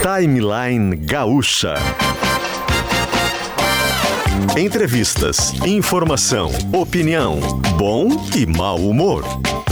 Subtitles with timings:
[0.00, 1.74] Timeline Gaúcha.
[4.56, 7.40] Entrevistas, informação, opinião,
[7.76, 8.06] bom
[8.36, 9.24] e mau humor.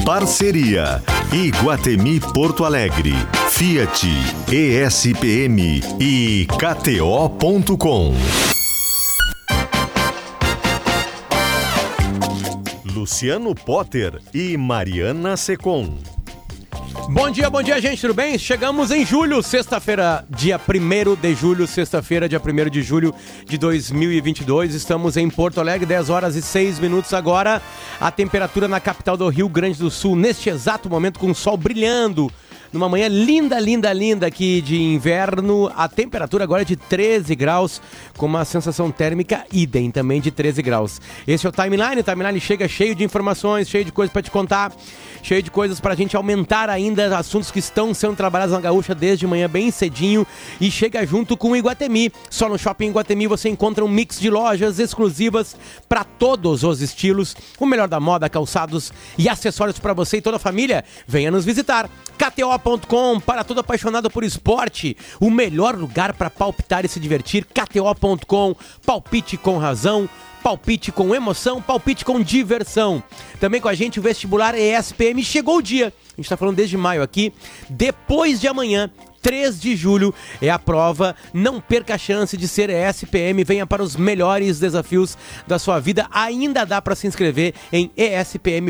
[0.04, 1.00] Parceria
[1.32, 3.14] Iguatemi Porto Alegre,
[3.50, 4.08] Fiat,
[4.50, 8.14] ESPM e KTO.com.
[12.84, 15.98] Luciano Potter e Mariana Secom.
[17.12, 18.38] Bom dia, bom dia, gente, tudo bem?
[18.38, 24.74] Chegamos em julho, sexta-feira, dia 1 de julho, sexta-feira, dia 1 de julho de 2022.
[24.74, 27.60] Estamos em Porto Alegre, 10 horas e 6 minutos agora.
[28.00, 31.58] A temperatura na capital do Rio Grande do Sul, neste exato momento, com o sol
[31.58, 32.32] brilhando
[32.72, 35.70] numa manhã linda, linda, linda aqui de inverno.
[35.76, 37.82] A temperatura agora é de 13 graus,
[38.16, 41.00] com uma sensação térmica idem também de 13 graus.
[41.26, 42.00] Esse é o Timeline.
[42.00, 44.72] O Timeline chega cheio de informações, cheio de coisas para te contar,
[45.22, 48.94] cheio de coisas para a gente aumentar ainda assuntos que estão sendo trabalhados na Gaúcha
[48.94, 50.26] desde manhã bem cedinho
[50.60, 52.10] e chega junto com o Iguatemi.
[52.30, 55.56] Só no Shopping Iguatemi você encontra um mix de lojas exclusivas
[55.88, 60.36] para todos os estilos, o melhor da moda, calçados e acessórios para você e toda
[60.36, 60.84] a família.
[61.06, 61.90] Venha nos visitar.
[62.62, 67.44] KTO.com para todo apaixonado por esporte, o melhor lugar para palpitar e se divertir.
[67.44, 68.54] KTO.com,
[68.86, 70.08] palpite com razão.
[70.42, 73.00] Palpite com emoção, palpite com diversão.
[73.38, 75.86] Também com a gente o vestibular ESPM chegou o dia.
[75.86, 77.32] A gente está falando desde maio aqui.
[77.70, 78.90] Depois de amanhã,
[79.22, 81.14] 3 de julho é a prova.
[81.32, 83.44] Não perca a chance de ser ESPM.
[83.44, 86.06] Venha para os melhores desafios da sua vida.
[86.10, 88.66] Ainda dá para se inscrever em espm.br/poa.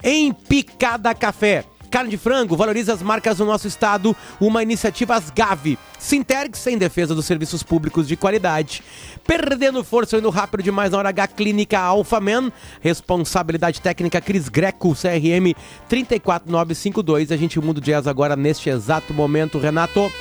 [0.03, 1.65] em Picada Café.
[1.97, 5.79] Carne de frango valoriza as marcas do nosso estado, uma iniciativa Asgave.
[5.97, 8.83] Sintergs em defesa dos serviços públicos de qualidade.
[9.25, 12.51] Perdendo força indo rápido demais na hora H Clínica Alphaman.
[12.81, 15.55] Responsabilidade técnica Cris Greco, CRM
[15.89, 17.31] 34952.
[17.31, 20.11] A gente muda o jazz agora neste exato momento, Renato.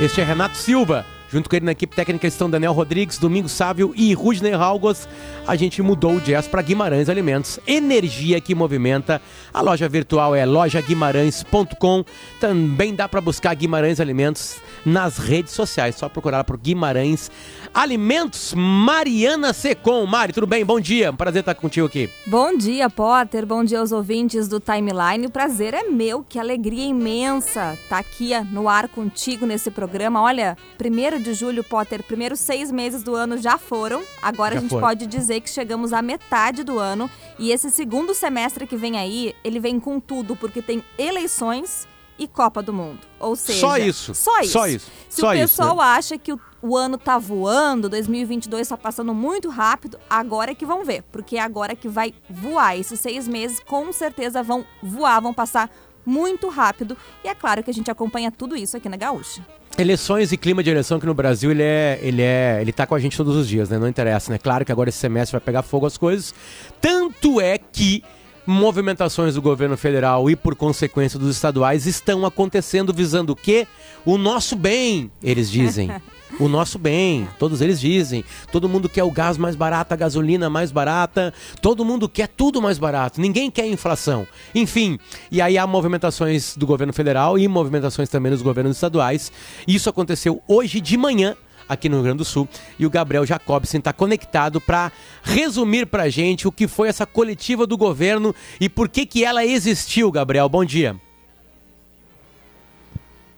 [0.00, 1.04] Este é Renato Silva.
[1.32, 5.08] Junto com ele na equipe técnica estão Daniel Rodrigues, Domingos Sávio e Rudney Halgos.
[5.46, 7.60] A gente mudou o jazz para Guimarães Alimentos.
[7.68, 9.22] Energia que movimenta.
[9.52, 12.04] A loja virtual é lojaguimarães.com.
[12.40, 15.96] Também dá para buscar Guimarães Alimentos nas redes sociais.
[15.96, 17.30] Só procurar por Guimarães
[17.74, 18.54] Alimentos.
[18.54, 20.06] Mariana Secom.
[20.06, 20.64] Mari, tudo bem?
[20.64, 21.12] Bom dia.
[21.12, 22.08] Prazer estar contigo aqui.
[22.26, 23.44] Bom dia, Potter.
[23.44, 25.26] Bom dia aos ouvintes do Timeline.
[25.26, 26.24] O prazer é meu.
[26.28, 30.22] Que alegria imensa estar aqui no ar contigo nesse programa.
[30.22, 34.02] Olha, primeiro de julho, Potter, primeiros seis meses do ano já foram.
[34.22, 34.86] Agora Já a gente foram.
[34.86, 37.10] pode dizer que chegamos à metade do ano.
[37.38, 41.86] E esse segundo semestre que vem aí, ele vem com tudo, porque tem eleições
[42.18, 43.00] e Copa do Mundo.
[43.18, 44.14] Ou seja, Só isso.
[44.14, 44.52] Só isso.
[44.52, 44.90] Só isso.
[45.08, 45.82] Se Só o isso, pessoal né?
[45.82, 50.66] acha que o, o ano tá voando, 2022 tá passando muito rápido, agora é que
[50.66, 51.02] vão ver.
[51.10, 52.76] Porque é agora que vai voar.
[52.78, 55.70] Esses seis meses com certeza vão voar, vão passar
[56.04, 56.94] muito rápido.
[57.24, 59.44] E é claro que a gente acompanha tudo isso aqui na Gaúcha.
[59.78, 62.94] Eleições e clima de eleição aqui no Brasil, ele é, ele é, ele tá com
[62.94, 63.78] a gente todos os dias, né?
[63.78, 64.38] Não interessa, né?
[64.38, 66.34] Claro que agora esse semestre vai pegar fogo as coisas.
[66.82, 68.04] Tanto é que
[68.50, 73.66] movimentações do governo federal e por consequência dos estaduais estão acontecendo visando o quê?
[74.04, 75.90] O nosso bem, eles dizem.
[76.38, 78.24] O nosso bem, todos eles dizem.
[78.52, 82.62] Todo mundo quer o gás mais barato, a gasolina mais barata, todo mundo quer tudo
[82.62, 84.26] mais barato, ninguém quer inflação.
[84.54, 84.98] Enfim,
[85.30, 89.32] e aí há movimentações do governo federal e movimentações também dos governos estaduais.
[89.66, 91.36] Isso aconteceu hoje de manhã
[91.70, 94.90] aqui no Rio Grande do Sul e o Gabriel Jacobsen está conectado para
[95.22, 99.24] resumir para a gente o que foi essa coletiva do governo e por que que
[99.24, 100.48] ela existiu, Gabriel.
[100.48, 101.00] Bom dia.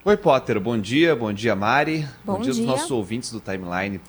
[0.03, 2.07] Oi, Potter, bom dia, bom dia, Mari.
[2.25, 2.63] Bom dia, dia.
[2.63, 4.01] aos nossos ouvintes do Timeline.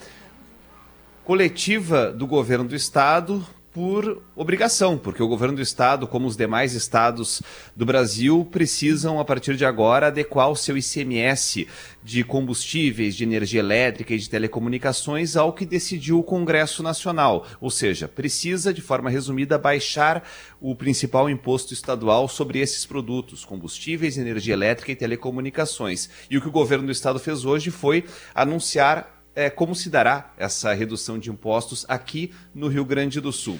[1.23, 6.75] Coletiva do governo do estado por obrigação, porque o governo do estado, como os demais
[6.75, 7.43] estados
[7.75, 11.67] do Brasil, precisam, a partir de agora, adequar o seu ICMS
[12.01, 17.49] de combustíveis, de energia elétrica e de telecomunicações ao que decidiu o Congresso Nacional.
[17.61, 20.23] Ou seja, precisa, de forma resumida, baixar
[20.61, 26.09] o principal imposto estadual sobre esses produtos, combustíveis, energia elétrica e telecomunicações.
[26.31, 30.33] E o que o governo do estado fez hoje foi anunciar é, como se dará
[30.37, 33.59] essa redução de impostos aqui no Rio Grande do Sul.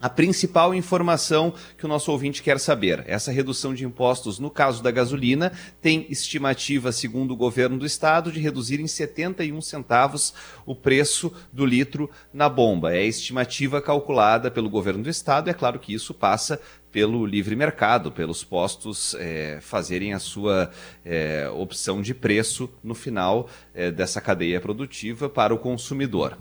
[0.00, 3.02] a principal informação que o nosso ouvinte quer saber.
[3.06, 5.50] Essa redução de impostos, no caso da gasolina,
[5.80, 10.34] tem estimativa, segundo o governo do estado, de reduzir em 71 centavos
[10.66, 12.94] o preço do litro na bomba.
[12.94, 15.48] É a estimativa calculada pelo governo do estado.
[15.48, 16.60] É claro que isso passa
[16.94, 20.70] pelo livre mercado, pelos postos é, fazerem a sua
[21.04, 26.38] é, opção de preço no final é, dessa cadeia produtiva para o consumidor.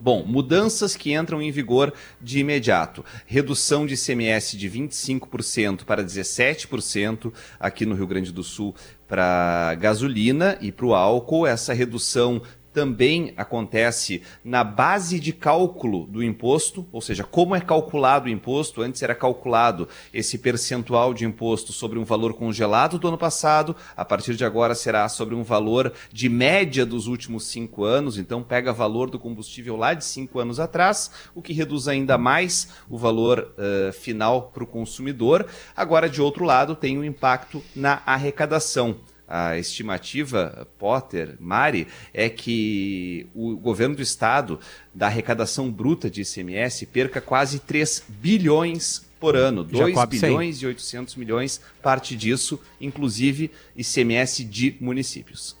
[0.00, 3.04] Bom, mudanças que entram em vigor de imediato.
[3.26, 8.74] Redução de ICMS de 25% para 17% aqui no Rio Grande do Sul
[9.06, 11.46] para gasolina e para o álcool.
[11.46, 12.40] Essa redução
[12.72, 18.82] também acontece na base de cálculo do imposto, ou seja, como é calculado o imposto.
[18.82, 24.04] Antes era calculado esse percentual de imposto sobre um valor congelado do ano passado, a
[24.04, 28.72] partir de agora será sobre um valor de média dos últimos cinco anos, então pega
[28.72, 33.54] valor do combustível lá de cinco anos atrás, o que reduz ainda mais o valor
[33.56, 35.46] uh, final para o consumidor.
[35.76, 38.96] Agora, de outro lado, tem o um impacto na arrecadação
[39.30, 44.58] a estimativa, Potter, Mari, é que o governo do estado,
[44.92, 50.64] da arrecadação bruta de ICMS, perca quase 3 bilhões por ano, 2 bilhões 100.
[50.64, 55.56] e 800 milhões, parte disso, inclusive ICMS de municípios.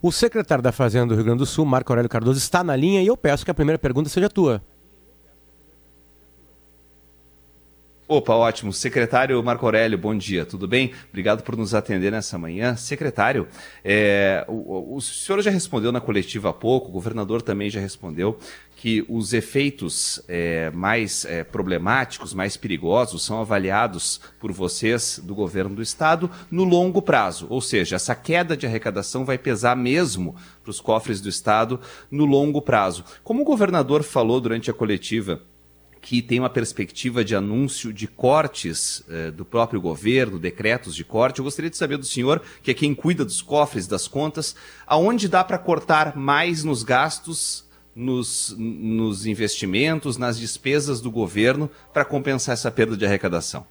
[0.00, 3.00] O secretário da Fazenda do Rio Grande do Sul, Marco Aurélio Cardoso, está na linha
[3.00, 4.60] e eu peço que a primeira pergunta seja tua.
[8.14, 8.74] Opa, ótimo.
[8.74, 10.92] Secretário Marco Aurélio, bom dia, tudo bem?
[11.08, 12.76] Obrigado por nos atender nessa manhã.
[12.76, 13.48] Secretário,
[13.82, 18.38] é, o, o, senhor já respondeu na coletiva há pouco, o governador também já respondeu,
[18.76, 25.74] que os efeitos é, mais é, problemáticos, mais perigosos, são avaliados por vocês do governo
[25.74, 27.46] do estado no longo prazo.
[27.48, 31.80] Ou seja, essa queda de arrecadação vai pesar mesmo para os cofres do estado
[32.10, 33.06] no longo prazo.
[33.24, 35.40] Como o governador falou durante a coletiva,
[36.02, 41.38] que tem uma perspectiva de anúncio de cortes eh, do próprio governo, decretos de corte.
[41.38, 45.28] Eu gostaria de saber do senhor, que é quem cuida dos cofres, das contas, aonde
[45.28, 47.64] dá para cortar mais nos gastos,
[47.94, 53.64] nos, nos investimentos, nas despesas do governo para compensar essa perda de arrecadação.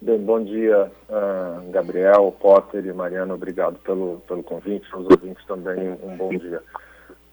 [0.00, 5.90] Bem, bom dia, uh, Gabriel, Potter e Mariana, obrigado pelo, pelo convite, aos ouvintes também
[6.02, 6.62] um bom dia.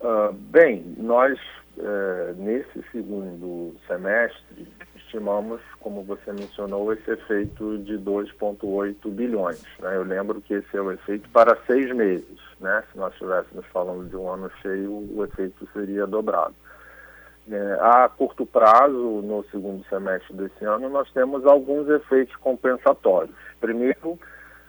[0.02, 1.40] Uh, bem, nós
[1.80, 9.64] é, nesse segundo semestre, estimamos, como você mencionou, esse efeito de 2,8 bilhões.
[9.80, 9.96] Né?
[9.96, 12.40] Eu lembro que esse é o efeito para seis meses.
[12.60, 12.84] Né?
[12.92, 16.56] Se nós estivéssemos falando de um ano cheio, o efeito seria dobrado.
[17.50, 23.36] É, a curto prazo, no segundo semestre desse ano, nós temos alguns efeitos compensatórios.
[23.62, 24.20] Primeiro,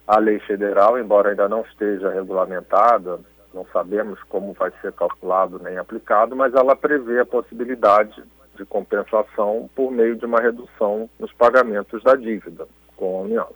[0.06, 3.18] a lei federal, embora ainda não esteja regulamentada,
[3.52, 8.22] não sabemos como vai ser calculado nem aplicado, mas ela prevê a possibilidade
[8.56, 12.66] de compensação por meio de uma redução nos pagamentos da dívida
[12.96, 13.48] com a União.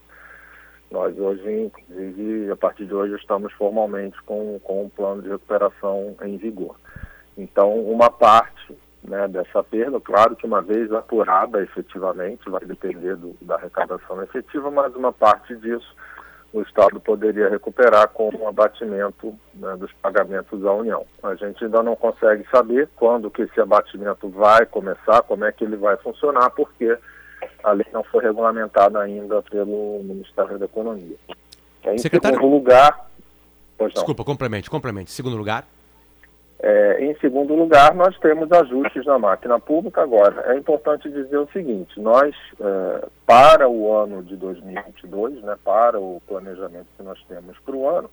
[0.90, 6.14] Nós hoje, inclusive, a partir de hoje, estamos formalmente com, com um plano de recuperação
[6.22, 6.76] em vigor.
[7.36, 13.34] Então, uma parte né, dessa perda, claro que uma vez apurada efetivamente, vai depender do,
[13.40, 15.96] da arrecadação efetiva, mas uma parte disso
[16.52, 21.04] o Estado poderia recuperar com o abatimento né, dos pagamentos à União.
[21.22, 25.64] A gente ainda não consegue saber quando que esse abatimento vai começar, como é que
[25.64, 26.96] ele vai funcionar, porque
[27.64, 31.16] a lei não foi regulamentada ainda pelo Ministério da Economia.
[31.84, 32.36] Em Secretário...
[32.36, 33.10] segundo lugar...
[33.92, 35.10] Desculpa, complemente, complemente.
[35.10, 35.64] Segundo lugar...
[36.64, 40.00] É, em segundo lugar, nós temos ajustes na máquina pública.
[40.00, 45.98] Agora, é importante dizer o seguinte: nós, é, para o ano de 2022, né, para
[45.98, 48.08] o planejamento que nós temos para o ano,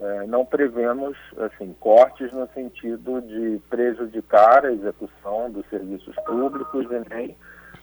[0.00, 7.14] é, não prevemos assim, cortes no sentido de prejudicar a execução dos serviços públicos e
[7.14, 7.36] nem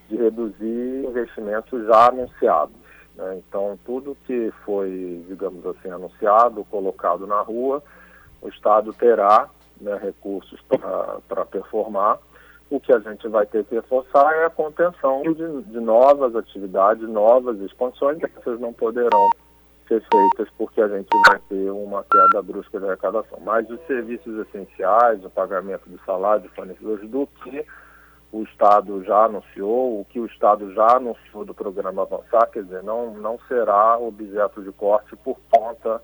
[0.10, 2.75] de reduzir investimentos já anunciados.
[3.15, 3.38] Né?
[3.48, 7.84] Então, tudo que foi, digamos assim, anunciado, colocado na rua,
[8.42, 9.48] o Estado terá
[9.79, 10.60] né, recursos
[11.27, 12.20] para performar.
[12.70, 17.08] O que a gente vai ter que reforçar é a contenção de, de novas atividades,
[17.08, 19.29] novas expansões, que essas não poderão
[19.88, 23.39] ser feitas porque a gente vai ter uma queda brusca de arrecadação.
[23.41, 27.65] Mas os serviços essenciais, o pagamento de salário de fornecedores, do que
[28.32, 32.84] o Estado já anunciou, o que o Estado já anunciou do programa Avançar, quer dizer,
[32.84, 36.01] não, não será objeto de corte por conta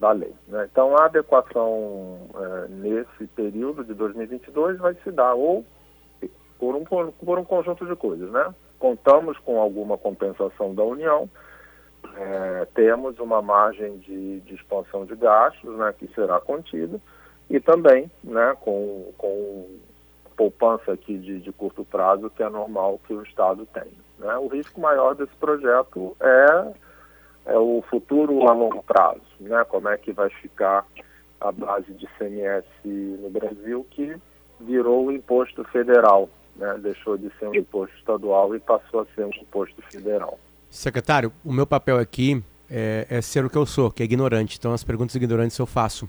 [0.00, 0.32] da lei.
[0.48, 0.68] Né?
[0.70, 5.64] Então, a adequação é, nesse período de 2022 vai se dar ou
[6.58, 8.30] por um, por um conjunto de coisas.
[8.30, 8.54] Né?
[8.78, 11.28] Contamos com alguma compensação da União,
[12.16, 17.00] é, temos uma margem de, de, expansão de gastos né, que será contida
[17.48, 19.66] e também né, com, com
[20.36, 23.90] poupança aqui de, de curto prazo que é normal que o Estado tem.
[24.18, 24.36] Né?
[24.36, 26.74] O risco maior desse projeto é,
[27.46, 29.64] é o futuro a longo prazo, né?
[29.68, 30.86] como é que vai ficar
[31.40, 34.16] a base de CMS no Brasil, que
[34.60, 36.78] virou o imposto federal, né?
[36.82, 40.38] deixou de ser um imposto estadual e passou a ser um imposto federal.
[40.70, 44.56] Secretário, o meu papel aqui é, é ser o que eu sou, que é ignorante,
[44.58, 46.08] então as perguntas ignorantes eu faço.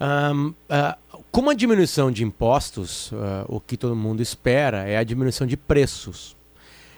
[0.00, 5.04] Um, uh, como a diminuição de impostos, uh, o que todo mundo espera é a
[5.04, 6.34] diminuição de preços.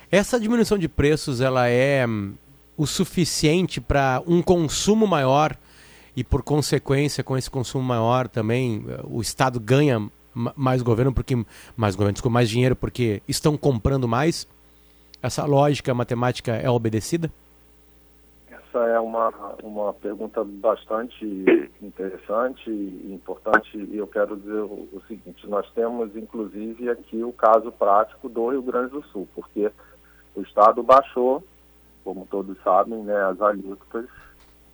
[0.08, 2.34] Essa diminuição de preços ela é um,
[2.76, 5.56] o suficiente para um consumo maior
[6.16, 11.34] e, por consequência, com esse consumo maior também, uh, o Estado ganha mais governo porque
[11.76, 14.46] mais governo, desculpa, mais dinheiro porque estão comprando mais.
[15.22, 17.30] Essa lógica matemática é obedecida?
[18.50, 19.28] Essa é uma,
[19.62, 21.24] uma pergunta bastante
[21.80, 27.32] interessante e importante e eu quero dizer o, o, seguinte, nós temos inclusive aqui o
[27.32, 29.70] caso prático do Rio Grande do Sul, porque
[30.34, 31.44] o Estado baixou,
[32.04, 34.06] como todos sabem, né, as alíquotas,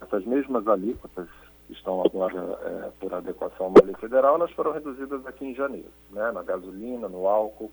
[0.01, 1.29] essas mesmas alíquotas
[1.67, 5.91] que estão agora é, por adequação à lei federal, elas foram reduzidas aqui em janeiro,
[6.11, 7.71] né, na gasolina, no álcool,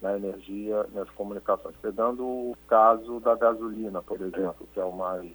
[0.00, 1.76] na energia, nas comunicações.
[1.82, 5.30] Pegando o caso da gasolina, por exemplo, que é o mais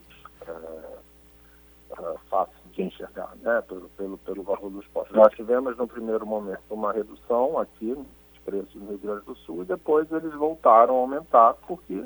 [0.47, 0.51] é,
[1.99, 5.15] é, fácil de enxergar, né, pelo, pelo, pelo valor dos postos.
[5.15, 8.07] Nós tivemos, no primeiro momento, uma redução aqui nos
[8.43, 12.03] preços no Rio Grande do Sul e depois eles voltaram a aumentar porque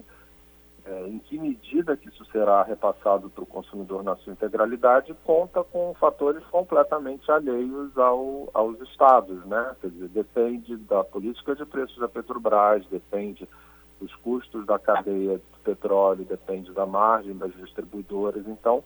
[0.90, 5.64] é, em que medida que isso será repassado para o consumidor na sua integralidade, conta
[5.64, 9.76] com fatores completamente alheios ao, aos estados, né?
[9.80, 13.48] Quer dizer, depende da política de preços da Petrobras, depende
[14.02, 18.48] dos custos da cadeia de petróleo, depende da margem das distribuidoras.
[18.48, 18.84] Então,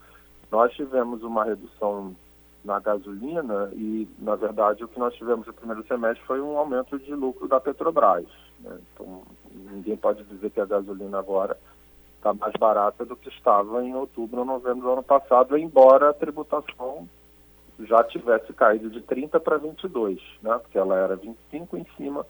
[0.52, 2.14] nós tivemos uma redução
[2.66, 7.00] na gasolina e, na verdade, o que nós tivemos no primeiro semestre foi um aumento
[7.00, 8.28] de lucro da Petrobras.
[8.60, 8.78] Né?
[8.94, 9.22] Então,
[9.54, 11.58] ninguém pode dizer que a gasolina agora
[12.24, 16.14] está mais barata do que estava em outubro ou novembro do ano passado, embora a
[16.14, 17.08] tributação
[17.82, 20.58] já tivesse caído de 30 para 22, né?
[20.60, 22.26] porque ela era 25 em cima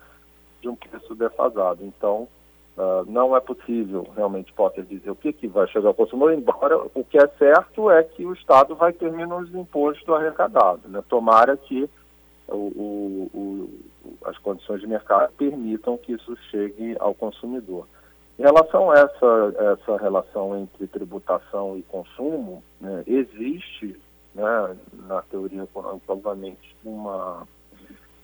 [0.62, 1.86] de um preço defasado.
[1.86, 2.28] Então,
[2.76, 6.78] uh, não é possível realmente Potter dizer o que, que vai chegar ao consumidor, embora
[6.96, 10.88] o que é certo é que o Estado vai ter menos imposto arrecadado.
[10.88, 11.04] Né?
[11.08, 11.88] Tomara que
[12.48, 13.70] o, o, o,
[14.26, 17.86] as condições de mercado permitam que isso chegue ao consumidor.
[18.38, 24.00] Em relação a essa, essa relação entre tributação e consumo, né, existe,
[24.34, 24.76] né,
[25.08, 27.48] na teoria econômica, obviamente, uma,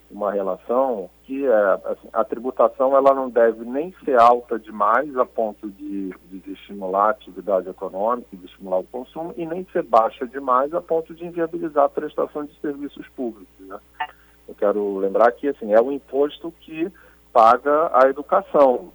[0.10, 5.26] uma relação que é, assim, a tributação ela não deve nem ser alta demais a
[5.26, 10.26] ponto de, de estimular a atividade econômica, de estimular o consumo, e nem ser baixa
[10.26, 13.48] demais a ponto de inviabilizar a prestação de serviços públicos.
[13.60, 13.80] Né?
[14.48, 16.92] Eu quero lembrar que assim, é o imposto que
[17.32, 18.92] paga a educação,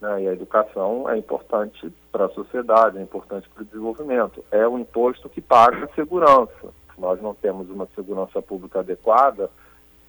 [0.00, 0.22] né?
[0.22, 4.44] E a educação é importante para a sociedade, é importante para o desenvolvimento.
[4.50, 6.72] É o imposto que paga a segurança.
[6.94, 9.50] Se nós não temos uma segurança pública adequada,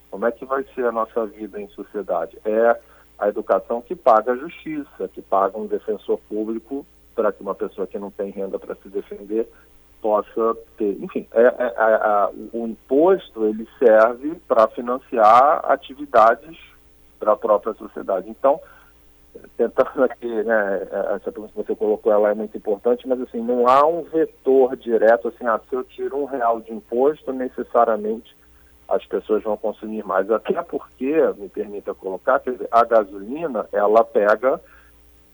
[0.09, 2.37] como é que vai ser a nossa vida em sociedade?
[2.45, 2.79] É
[3.17, 7.85] a educação que paga a justiça, que paga um defensor público para que uma pessoa
[7.85, 9.49] que não tem renda para se defender
[10.01, 10.97] possa ter.
[11.01, 16.57] Enfim, é, é, é, o imposto ele serve para financiar atividades
[17.19, 18.29] para a própria sociedade.
[18.29, 18.59] Então,
[19.57, 23.67] tentando aqui, né, essa pergunta que você colocou, ela é muito importante, mas assim, não
[23.67, 28.35] há um vetor direto, assim, ah, se eu tiro um real de imposto, necessariamente
[28.87, 30.29] as pessoas vão consumir mais.
[30.31, 34.59] Até porque, me permita colocar, dizer, a gasolina, ela pega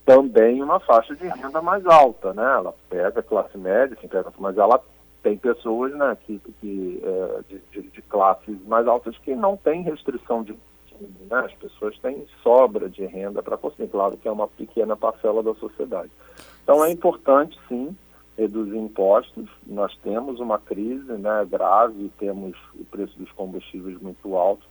[0.06, 2.44] também uma faixa de renda mais alta, né?
[2.44, 4.80] Ela pega classe média, assim, pega, mas ela
[5.24, 10.44] tem pessoas, né, que, que é, de, de, classes mais altas que não tem restrição
[10.44, 10.56] de
[11.02, 11.40] né?
[11.46, 15.54] As pessoas têm sobra de renda para consumir, claro que é uma pequena parcela da
[15.56, 16.12] sociedade.
[16.64, 17.96] Então é importante, sim,
[18.38, 19.50] reduzir impostos.
[19.66, 24.66] Nós temos uma crise né, grave, temos o preço dos combustíveis muito alto,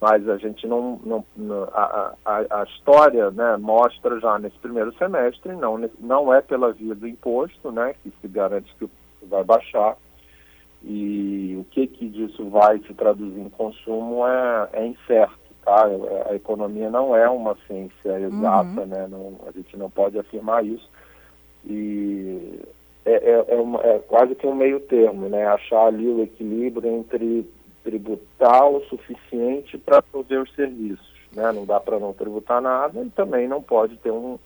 [0.00, 1.24] mas a gente não, não,
[1.72, 6.94] a, a, a, história né, mostra já nesse primeiro semestre, não, não é pela via
[6.94, 8.88] do imposto, né, que se garante que
[9.22, 9.96] vai baixar,
[10.82, 15.84] e o que que disso vai se traduzir em consumo é, é incerto tá?
[16.30, 18.86] A economia não é uma ciência exata, uhum.
[18.86, 19.08] né?
[19.10, 20.88] Não, a gente não pode afirmar isso.
[21.64, 22.60] E
[23.04, 25.44] é, é, é, uma, é, quase que um meio termo, né?
[25.44, 27.50] Achar ali o equilíbrio entre
[27.82, 31.50] tributar o suficiente para prover os serviços, né?
[31.50, 34.38] Não dá para não tributar nada e também não pode ter um,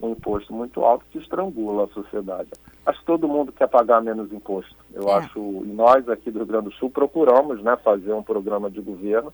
[0.00, 2.50] um imposto muito alto que estrangula a sociedade.
[2.84, 4.76] Acho que todo mundo quer pagar menos imposto.
[4.92, 5.14] Eu é.
[5.14, 8.80] acho, e nós aqui do Rio Grande do Sul procuramos, né, fazer um programa de
[8.80, 9.32] governo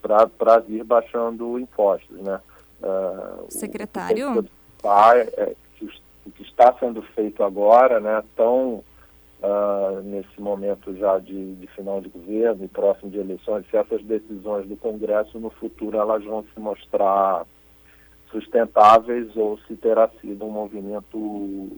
[0.00, 2.18] para vir baixando impostos.
[2.20, 2.40] Né?
[2.82, 4.38] Uh, Secretário?
[4.38, 4.50] O que,
[5.40, 5.54] é,
[6.26, 8.82] o que está sendo feito agora, né, tão
[9.42, 14.02] uh, nesse momento já de, de, final de governo e próximo de eleições, se essas
[14.02, 17.46] decisões do Congresso no futuro elas vão se mostrar
[18.30, 21.70] sustentáveis ou se terá sido um movimento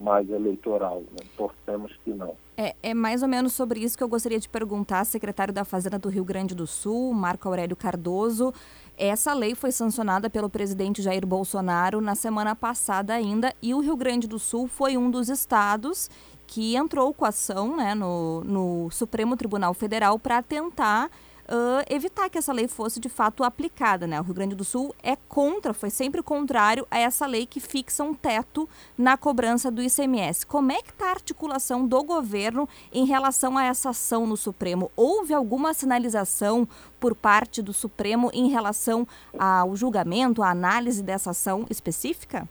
[0.00, 1.00] mais eleitoral.
[1.00, 1.26] Né?
[1.36, 2.34] Torcemos que não.
[2.56, 5.98] É, é, mais ou menos sobre isso que eu gostaria de perguntar, secretário da Fazenda
[5.98, 8.52] do Rio Grande do Sul, Marco Aurélio Cardoso.
[8.96, 13.96] Essa lei foi sancionada pelo presidente Jair Bolsonaro na semana passada ainda, e o Rio
[13.96, 16.10] Grande do Sul foi um dos estados
[16.48, 21.10] que entrou com ação né, no, no Supremo Tribunal Federal para tentar
[21.48, 24.06] uh, evitar que essa lei fosse de fato aplicada.
[24.06, 24.20] Né?
[24.20, 28.04] O Rio Grande do Sul é contra, foi sempre contrário a essa lei que fixa
[28.04, 30.46] um teto na cobrança do ICMS.
[30.46, 34.90] Como é que está a articulação do governo em relação a essa ação no Supremo?
[34.94, 36.68] Houve alguma sinalização
[37.00, 39.06] por parte do Supremo em relação
[39.38, 42.48] ao julgamento, à análise dessa ação específica?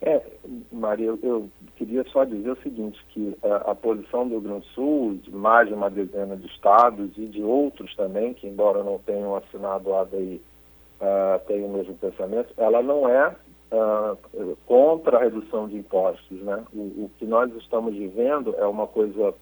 [0.00, 0.22] É,
[0.70, 4.60] Maria, eu, eu, queria só dizer o seguinte, que a, a, posição do Rio Grande
[4.60, 8.84] do Sul, de mais de uma dezena de estados e de outros também, que embora
[8.84, 10.40] não tenham assinado a ADI,
[11.00, 13.34] uh, tenham o mesmo pensamento, ela não é
[13.72, 16.40] uh, contra a redução de impostos.
[16.42, 16.64] Né?
[16.72, 19.34] O, o, que nós estamos vivendo é uma coisa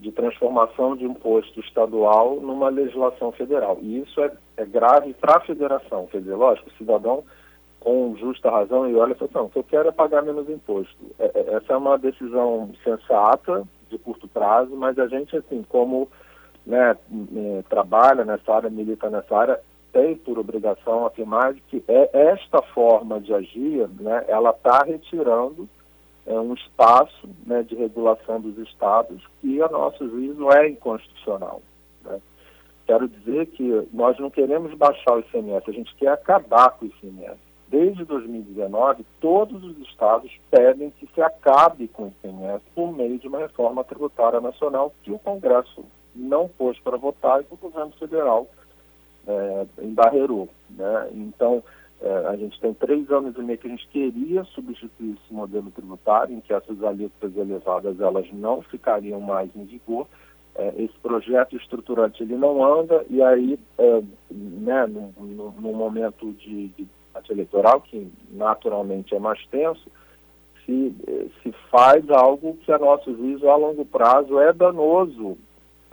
[0.00, 3.78] de transformação de imposto estadual numa legislação federal.
[3.80, 6.06] E isso é, é grave para a federação.
[6.06, 7.22] Quer dizer, lógico, o cidadão
[7.84, 10.96] com justa razão e olha não, o que eu quero é pagar menos imposto.
[11.18, 16.08] É, é, essa é uma decisão sensata, de curto prazo, mas a gente, assim, como
[16.66, 16.96] né,
[17.36, 19.60] é, trabalha nessa área, milita nessa área,
[19.92, 25.68] tem por obrigação afirmar que é esta forma de agir, né, ela está retirando
[26.26, 31.60] é, um espaço né, de regulação dos estados que, a nosso juízo, é inconstitucional.
[32.02, 32.18] Né.
[32.86, 36.88] Quero dizer que nós não queremos baixar o ICMS, a gente quer acabar com o
[36.88, 43.18] ICMS desde 2019, todos os estados pedem que se acabe com o ICMS por meio
[43.18, 47.56] de uma reforma tributária nacional que o Congresso não pôs para votar e que o
[47.56, 48.46] governo federal
[49.26, 50.48] é, embarreirou.
[50.70, 51.10] Né?
[51.12, 51.62] Então,
[52.00, 55.70] é, a gente tem três anos e meio que a gente queria substituir esse modelo
[55.70, 60.06] tributário, em que essas alíquotas elevadas elas não ficariam mais em vigor.
[60.56, 66.86] É, esse projeto estruturante ele não anda e aí, é, né, no momento de, de
[67.14, 69.88] debate eleitoral, que naturalmente é mais tenso,
[70.64, 70.94] se,
[71.42, 75.36] se faz algo que, a nosso juízo, a longo prazo é danoso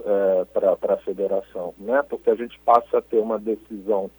[0.03, 2.01] é, para a federação, né?
[2.09, 4.09] porque a gente passa a ter uma decisão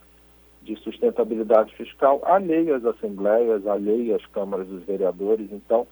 [0.63, 5.51] de sustentabilidade fiscal alheia às assembleias, alheia às câmaras dos vereadores.
[5.51, 5.87] Então,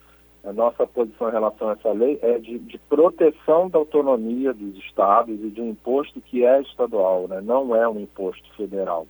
[0.45, 4.77] a nossa posição em relação a essa lei é de, de proteção da autonomia dos
[4.77, 7.41] estados e de um imposto que é estadual, né?
[7.41, 9.07] não é um imposto federal.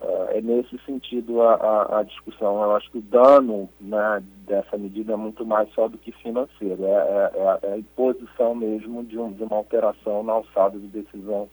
[0.00, 2.62] Uh, é nesse sentido a, a, a, discussão.
[2.62, 6.84] Eu acho que o dano né, dessa medida é muito mais só do que financeiro,
[6.84, 10.86] é, é, é, é a imposição mesmo de, um, de, uma alteração na alçada de
[10.88, 11.48] decisão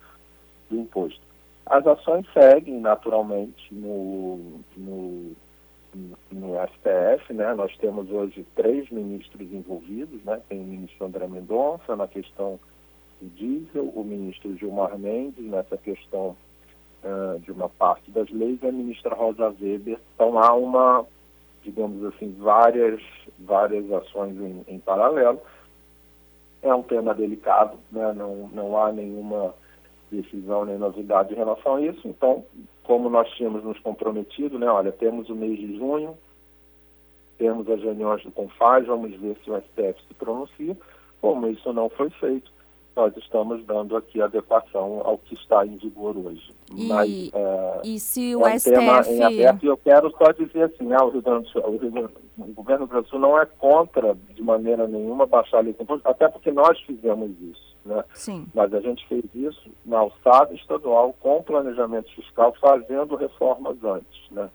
[0.70, 1.22] do imposto.
[1.66, 5.32] As ações seguem naturalmente no, no,
[6.30, 7.54] no STF, né?
[7.54, 10.42] nós temos hoje três ministros envolvidos, né?
[10.50, 12.60] tem o ministro André Mendonça na questão
[13.22, 16.36] do diesel, o ministro Gilmar Mendes nessa questão
[17.04, 20.00] uh, de uma parte das leis a ministra Rosa Weber.
[20.16, 21.06] Então há uma,
[21.64, 23.02] digamos assim, várias,
[23.40, 25.40] várias ações em, em paralelo.
[26.62, 28.14] É um tema delicado, né?
[28.14, 29.54] não, não há nenhuma
[30.10, 32.08] decisão nem novidade em relação a isso.
[32.08, 32.46] Então,
[32.84, 34.68] como nós tínhamos nos comprometido, né?
[34.68, 36.18] olha, temos o mês de junho,
[37.38, 40.78] temos as reuniões do CONFAS, vamos ver se o STF se pronuncia.
[41.20, 42.52] Como isso não foi feito,
[42.96, 46.52] nós estamos dando aqui adequação ao que está em vigor hoje.
[46.76, 48.72] E, Mas, é, e se o é um STF...
[48.72, 51.64] Tema em aberto, e eu quero só dizer assim, ah, o, Rio Grande do Sul,
[51.66, 55.26] o, Rio o governo do Rio Grande do Sul não é contra, de maneira nenhuma,
[55.26, 57.74] baixar a lei de imposto, até porque nós fizemos isso.
[57.84, 58.04] Né?
[58.14, 58.46] Sim.
[58.54, 64.32] Mas a gente fez isso na alçada estadual, com planejamento fiscal, fazendo reformas antes.
[64.32, 64.50] Né?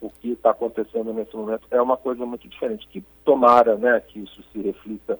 [0.00, 4.20] O que está acontecendo nesse momento é uma coisa muito diferente, que tomara né, que
[4.20, 5.18] isso se reflita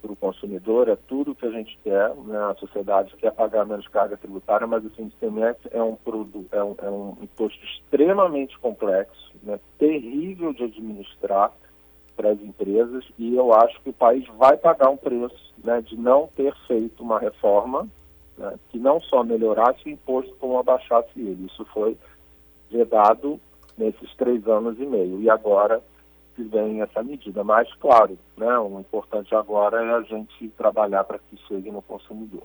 [0.00, 2.38] para o consumidor, é tudo que a gente quer, né?
[2.38, 6.74] a sociedade quer pagar menos carga tributária, mas o ICMS é um produto, é um,
[6.82, 9.58] é um imposto extremamente complexo, né?
[9.78, 11.52] terrível de administrar
[12.16, 15.96] para as empresas e eu acho que o país vai pagar um preço né, de
[15.96, 17.88] não ter feito uma reforma
[18.36, 21.46] né, que não só melhorasse o imposto, como abaixasse ele.
[21.46, 21.96] Isso foi
[22.70, 23.40] vedado
[23.76, 25.20] nesses três anos e meio.
[25.20, 25.82] E agora
[26.40, 27.44] que vem essa medida.
[27.44, 32.42] Mas, claro, né, o importante agora é a gente trabalhar para que chegue no consumidor.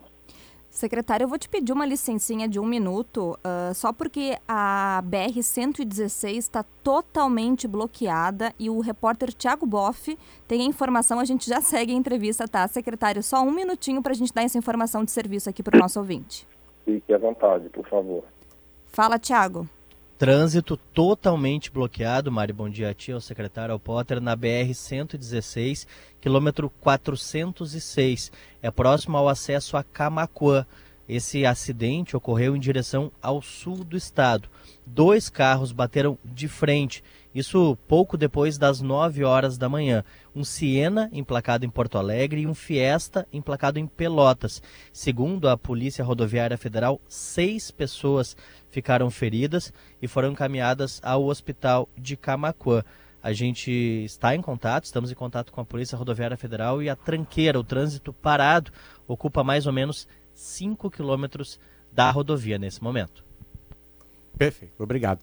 [0.69, 6.37] Secretário, eu vou te pedir uma licencinha de um minuto, uh, só porque a BR-116
[6.37, 11.93] está totalmente bloqueada e o repórter Tiago Boff tem a informação, a gente já segue
[11.93, 12.67] a entrevista, tá?
[12.67, 15.79] Secretário, só um minutinho para a gente dar essa informação de serviço aqui para o
[15.79, 16.45] nosso ouvinte.
[16.83, 18.25] Fique à vontade, por favor.
[18.87, 19.69] Fala, Tiago.
[20.17, 25.85] Trânsito totalmente bloqueado, Mari, bom dia a ti, ao secretário ao Potter, na BR-116,
[26.21, 28.31] quilômetro 406.
[28.61, 30.65] É próximo ao acesso a Camacuã.
[31.07, 34.47] Esse acidente ocorreu em direção ao sul do estado.
[34.85, 37.03] Dois carros bateram de frente,
[37.35, 40.05] isso pouco depois das 9 horas da manhã.
[40.33, 44.61] Um Siena emplacado em Porto Alegre e um Fiesta emplacado em Pelotas.
[44.93, 48.37] Segundo a Polícia Rodoviária Federal, seis pessoas
[48.75, 52.83] ficaram feridas e foram encaminhadas ao hospital de Camacuã.
[53.23, 56.95] A gente está em contato, estamos em contato com a Polícia Rodoviária Federal e a
[56.95, 58.73] tranqueira, o trânsito parado,
[59.07, 61.57] ocupa mais ou menos 5 quilômetros
[61.89, 63.23] da rodovia nesse momento.
[64.37, 65.21] Perfeito, obrigado.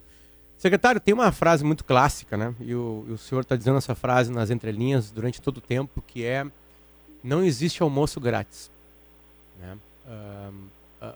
[0.57, 2.55] Secretário, tem uma frase muito clássica, né?
[2.59, 6.01] E o, e o senhor está dizendo essa frase nas entrelinhas durante todo o tempo,
[6.01, 6.47] que é
[7.23, 8.71] não existe almoço grátis.
[9.61, 9.77] Né?
[10.07, 11.15] Uh, uh,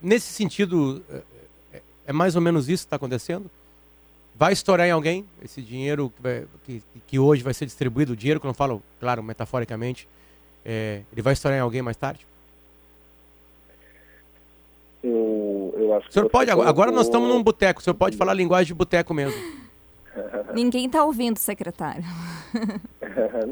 [0.00, 1.22] nesse sentido, é,
[2.06, 3.50] é, mais ou menos isso que está acontecendo?
[4.34, 8.16] Vai estourar em alguém esse dinheiro que, vai, que, que, hoje vai ser distribuído, o
[8.16, 10.08] dinheiro que eu não falo, claro, metaforicamente,
[10.64, 12.26] é, ele vai estourar em alguém mais tarde?
[15.02, 16.68] Eu, eu acho o senhor pode, colocou...
[16.68, 19.38] agora nós estamos num boteco, o senhor pode falar linguagem de boteco mesmo.
[20.54, 22.04] Ninguém está ouvindo, secretário.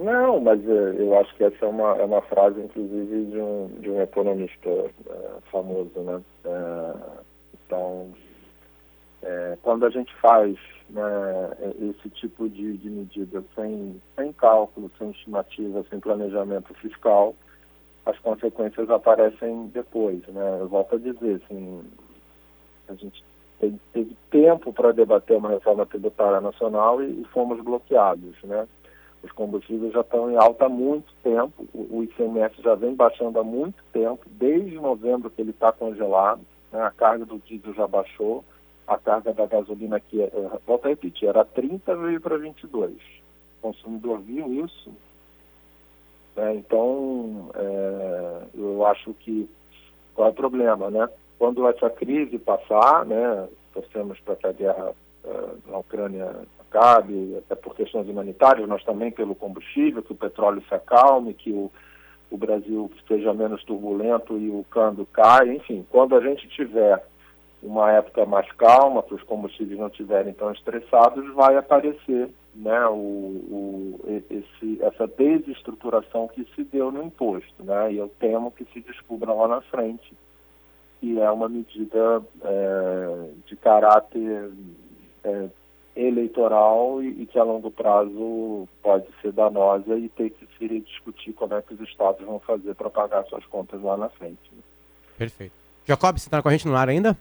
[0.02, 3.70] Não, mas eh, eu acho que essa é uma, é uma frase, inclusive, de um,
[3.80, 6.20] de um economista uh, famoso, né?
[6.44, 7.20] Uh,
[7.66, 8.08] então,
[9.22, 10.56] é, quando a gente faz
[10.88, 11.02] né,
[11.80, 17.34] esse tipo de, de medida sem, sem cálculo, sem estimativa, sem planejamento fiscal,
[18.06, 20.58] as consequências aparecem depois, né?
[20.60, 21.82] Eu volto a dizer, assim,
[22.88, 23.22] a gente
[23.58, 28.66] teve, teve tempo para debater uma reforma tributária nacional e, e, fomos bloqueados, né?
[29.22, 33.38] Os combustíveis já estão em alta há muito tempo, o, o ICMS já vem baixando
[33.38, 36.40] há muito tempo, desde novembro que ele está congelado,
[36.72, 36.80] né?
[36.80, 38.42] a carga do diesel já baixou,
[38.90, 40.30] a carga da gasolina aqui, é
[40.66, 42.92] volto a repetir, era 30 veio para 22.
[42.92, 44.90] O consumidor viu isso,
[46.34, 46.56] né?
[46.56, 49.48] Então, é, eu acho que
[50.12, 51.08] qual é o problema, né?
[51.38, 54.92] Quando essa crise passar, né, torcemos para que a guerra
[55.24, 56.34] é, na Ucrânia
[56.68, 61.52] acabe, até por questões humanitárias, mas também pelo combustível, que o petróleo se acalme, que
[61.52, 61.70] o,
[62.28, 67.00] o Brasil seja menos turbulento e o câmbio caia, enfim, quando a gente tiver
[67.62, 72.94] uma época mais calma, que os combustíveis não estiverem tão estressados, vai aparecer né, o,
[72.94, 77.62] o, esse, essa desestruturação que se deu no imposto.
[77.62, 80.14] Né, e eu temo que se descubra lá na frente
[81.00, 84.52] que é uma medida é, de caráter
[85.24, 85.48] é,
[85.96, 91.32] eleitoral e, e, que a longo prazo pode ser danosa e ter que se discutir
[91.32, 94.38] como é que os estados vão fazer para pagar suas contas lá na frente.
[94.52, 94.62] Né.
[95.16, 95.54] Perfeito.
[95.86, 97.16] Jacob, você está com a gente no ar ainda?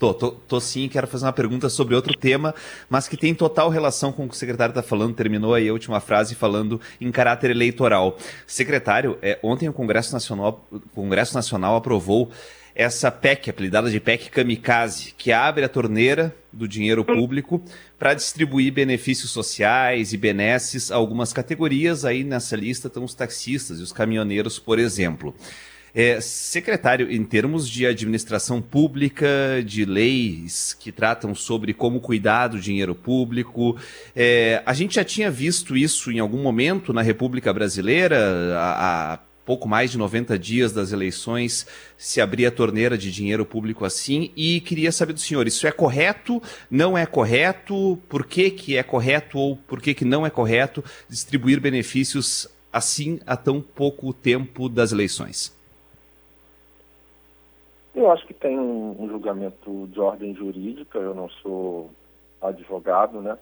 [0.00, 2.54] Tô, tô, tô sim, quero fazer uma pergunta sobre outro tema,
[2.88, 5.14] mas que tem total relação com o que o secretário está falando.
[5.14, 8.16] Terminou aí a última frase falando em caráter eleitoral.
[8.46, 12.30] Secretário, é, ontem o Congresso Nacional, o Congresso Nacional aprovou
[12.74, 17.62] essa PEC, apelidada de PEC Kamikaze, que abre a torneira do dinheiro público
[17.98, 22.06] para distribuir benefícios sociais e benesses a algumas categorias.
[22.06, 25.34] Aí nessa lista estão os taxistas e os caminhoneiros, por exemplo.
[25.94, 29.26] É, secretário, em termos de administração pública,
[29.64, 33.76] de leis que tratam sobre como cuidar do dinheiro público,
[34.14, 38.18] é, a gente já tinha visto isso em algum momento na República Brasileira,
[38.56, 41.66] há, há pouco mais de 90 dias das eleições,
[41.98, 45.72] se abrir a torneira de dinheiro público assim, e queria saber do senhor, isso é
[45.72, 50.30] correto, não é correto, por que, que é correto ou por que, que não é
[50.30, 55.52] correto distribuir benefícios assim a tão pouco tempo das eleições?
[57.94, 61.90] Eu acho que tem um, um, julgamento de ordem jurídica, eu não sou
[62.40, 63.36] advogado, né?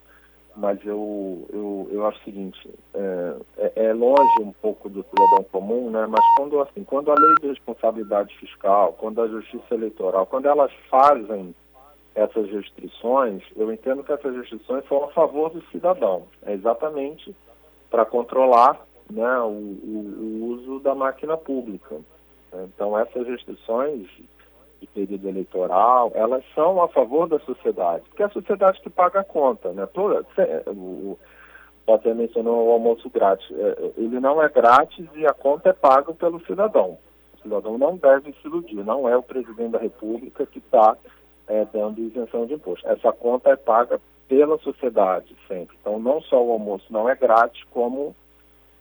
[0.57, 2.59] Mas eu, eu, eu acho o seguinte,
[2.95, 6.07] é, é, é longe um pouco do cidadão comum, né?
[6.07, 10.73] Mas quando, assim, quando a lei de responsabilidade fiscal, quando a justiça eleitoral, quando elas
[10.91, 11.55] fazem
[12.15, 16.25] essas restrições, eu entendo que essas restrições são a favor do cidadão.
[16.43, 17.37] É exatamente
[17.91, 18.81] para controlar
[19.11, 22.01] né, o, o, o uso da máquina pública.
[22.53, 24.09] Então, essas restrições
[24.81, 29.21] de período eleitoral, elas são a favor da sociedade, porque é a sociedade que paga
[29.21, 29.87] a conta, né?
[29.87, 30.25] Toda,
[30.67, 31.19] o
[31.85, 33.51] Potter mencionou o almoço grátis.
[33.51, 36.99] É, ele não é grátis e a conta é paga pelo cidadão.
[37.35, 40.97] O cidadão não deve se iludir, não é o presidente da República que está
[41.47, 42.87] é, dando isenção de imposto.
[42.87, 45.77] Essa conta é paga pela sociedade sempre.
[45.81, 48.15] Então, não só o almoço não é grátis, como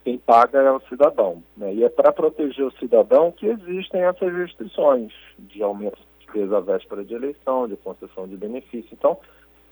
[0.08, 1.44] quem paga é o cidadão.
[1.58, 1.74] Né?
[1.74, 6.62] E é para proteger o cidadão que existem essas restrições de aumento de despesa à
[6.62, 8.88] véspera de eleição, de concessão de benefício.
[8.94, 9.18] Então,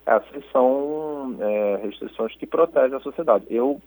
[0.06, 3.46] essas são é, restrições que protegem a sociedade.
[3.50, 3.82] Eu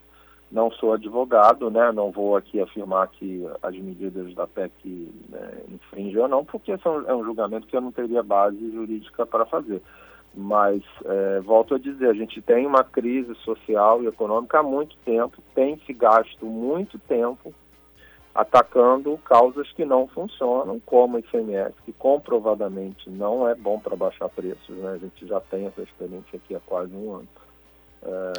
[0.50, 1.92] não sou advogado, né?
[1.92, 4.72] não vou aqui afirmar que as medidas da PEC
[5.28, 9.26] né, infringem ou não, porque são, é um julgamento que eu não teria base jurídica
[9.26, 9.82] para fazer.
[10.34, 14.96] Mas, é, volto a dizer, a gente tem uma crise social e econômica há muito
[15.04, 17.52] tempo, tem se gasto muito tempo
[18.34, 24.28] atacando causas que não funcionam, como o ICMS, que comprovadamente não é bom para baixar
[24.28, 24.92] preços, né?
[24.92, 27.28] a gente já tem essa experiência aqui há quase um ano.
[28.00, 28.32] É,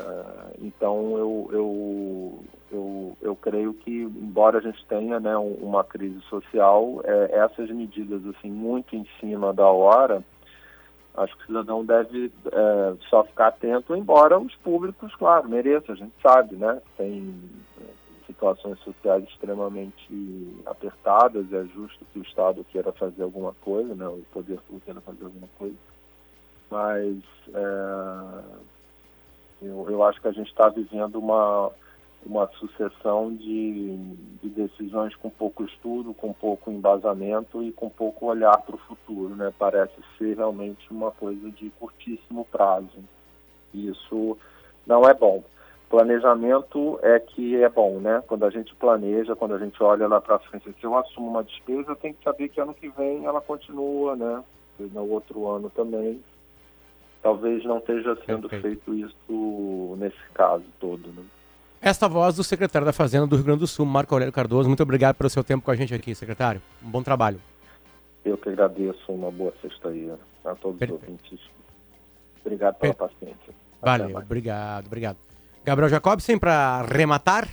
[0.61, 2.39] então eu, eu,
[2.71, 8.25] eu, eu creio que, embora a gente tenha né, uma crise social, é, essas medidas
[8.25, 10.23] assim muito em cima da hora,
[11.19, 15.97] acho que o cidadão deve é, só ficar atento, embora os públicos, claro, mereçam, a
[15.97, 16.81] gente sabe, né?
[16.97, 17.33] Tem
[17.81, 17.85] é,
[18.25, 24.07] situações sociais extremamente apertadas, é justo que o Estado queira fazer alguma coisa, né?
[24.07, 25.75] O poder público queira fazer alguma coisa,
[26.71, 27.17] mas
[27.53, 28.43] é,
[29.61, 31.71] eu, eu acho que a gente está vivendo uma,
[32.25, 33.97] uma sucessão de,
[34.41, 39.35] de, decisões com pouco estudo, com pouco embasamento e com pouco olhar para o futuro.
[39.35, 39.53] Né?
[39.57, 43.03] Parece ser realmente uma coisa de curtíssimo prazo.
[43.73, 44.37] Isso
[44.85, 45.43] não é bom.
[45.89, 48.21] Planejamento é que é bom, né?
[48.27, 51.43] Quando a gente planeja, quando a gente olha lá para frente, se eu assumo uma
[51.43, 54.43] despesa, eu tenho que saber que ano que vem ela continua, né?
[54.79, 56.23] E no outro ano também
[57.21, 58.83] talvez não esteja sendo Perfeito.
[58.85, 61.07] feito isso nesse caso todo.
[61.09, 61.23] Né?
[61.81, 64.67] Esta voz do secretário da Fazenda do Rio Grande do Sul, Marco Aurélio Cardoso.
[64.67, 66.61] Muito obrigado pelo seu tempo com a gente aqui, secretário.
[66.83, 67.39] Um bom trabalho.
[68.25, 68.99] Eu que agradeço.
[69.11, 70.11] Uma boa sexta aí
[70.43, 71.01] a todos Perfeito.
[71.01, 71.39] os ouvintes.
[72.43, 73.19] Obrigado pela Perfeito.
[73.19, 73.53] paciência.
[73.81, 75.17] Valeu, obrigado, obrigado.
[75.63, 77.47] Gabriel Jacobsen, para rematar.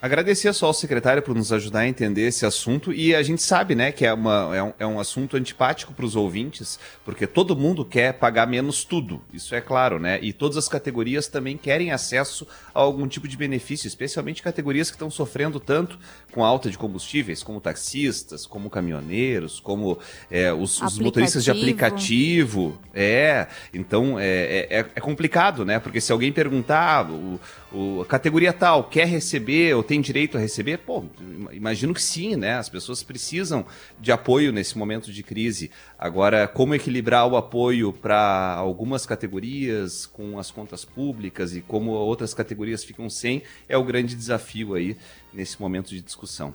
[0.00, 3.74] Agradecer só ao secretário por nos ajudar a entender esse assunto e a gente sabe,
[3.74, 7.56] né, que é, uma, é, um, é um assunto antipático para os ouvintes, porque todo
[7.56, 10.18] mundo quer pagar menos tudo, isso é claro, né?
[10.20, 14.96] E todas as categorias também querem acesso a algum tipo de benefício, especialmente categorias que
[14.96, 15.98] estão sofrendo tanto
[16.30, 19.98] com a alta de combustíveis, como taxistas, como caminhoneiros, como
[20.30, 22.78] é, os, os, motoristas de aplicativo.
[22.92, 25.78] É, então é, é, é, complicado, né?
[25.78, 27.40] Porque se alguém perguntar, ah, o,
[27.76, 30.78] o, a categoria tal quer receber ou tem direito a receber?
[30.78, 31.04] Pô,
[31.52, 32.54] imagino que sim, né?
[32.54, 33.66] As pessoas precisam
[34.00, 35.70] de apoio nesse momento de crise.
[35.98, 42.32] Agora, como equilibrar o apoio para algumas categorias com as contas públicas e como outras
[42.32, 44.96] categorias ficam sem é o grande desafio aí
[45.32, 46.54] nesse momento de discussão.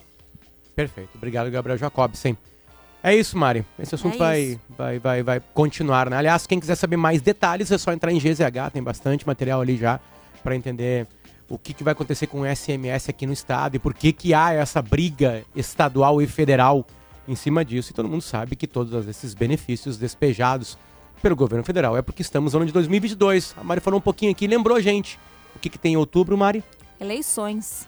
[0.76, 1.12] Perfeito.
[1.14, 2.36] Obrigado, Gabriel Jacobsen.
[3.04, 3.66] É isso, Mari.
[3.78, 6.18] Esse assunto é vai, vai, vai, vai continuar, né?
[6.18, 9.78] Aliás, quem quiser saber mais detalhes é só entrar em GZH, tem bastante material ali
[9.78, 10.00] já
[10.42, 11.08] para entender
[11.50, 14.34] o que, que vai acontecer com o SMS aqui no estado e por que, que
[14.34, 16.86] há essa briga estadual e federal
[17.28, 17.92] em cima disso.
[17.92, 20.78] E todo mundo sabe que todos esses benefícios despejados
[21.22, 23.56] pelo governo federal é porque estamos no ano de 2022.
[23.58, 25.20] A Mari falou um pouquinho aqui, lembrou a gente.
[25.56, 26.64] O que, que tem em outubro, Mari?
[27.00, 27.88] Eleições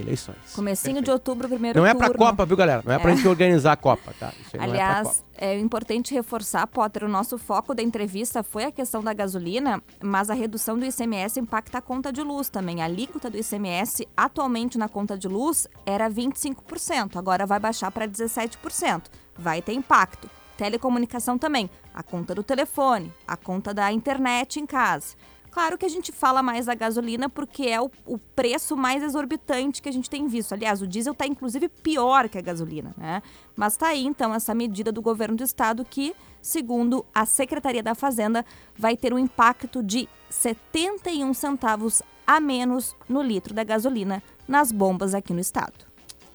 [0.00, 0.36] eleições.
[0.54, 1.04] Comecinho Perfeito.
[1.04, 2.82] de outubro, primeiro Não é pra Copa, viu, galera?
[2.84, 2.98] Não é, é.
[2.98, 4.32] pra gente organizar a Copa, tá?
[4.52, 9.02] É Aliás, é, é, importante reforçar, Potter, o nosso foco da entrevista foi a questão
[9.02, 12.82] da gasolina, mas a redução do ICMS impacta a conta de luz também.
[12.82, 18.06] A alíquota do ICMS atualmente na conta de luz era 25%, agora vai baixar para
[18.06, 19.02] 17%.
[19.38, 20.30] Vai ter impacto.
[20.56, 25.14] Telecomunicação também, a conta do telefone, a conta da internet em casa.
[25.56, 29.80] Claro que a gente fala mais da gasolina porque é o, o preço mais exorbitante
[29.80, 30.52] que a gente tem visto.
[30.52, 33.22] Aliás, o diesel está inclusive pior que a gasolina, né?
[33.56, 37.94] Mas está aí então essa medida do governo do estado que, segundo a Secretaria da
[37.94, 38.44] Fazenda,
[38.76, 45.14] vai ter um impacto de 71 centavos a menos no litro da gasolina nas bombas
[45.14, 45.86] aqui no estado.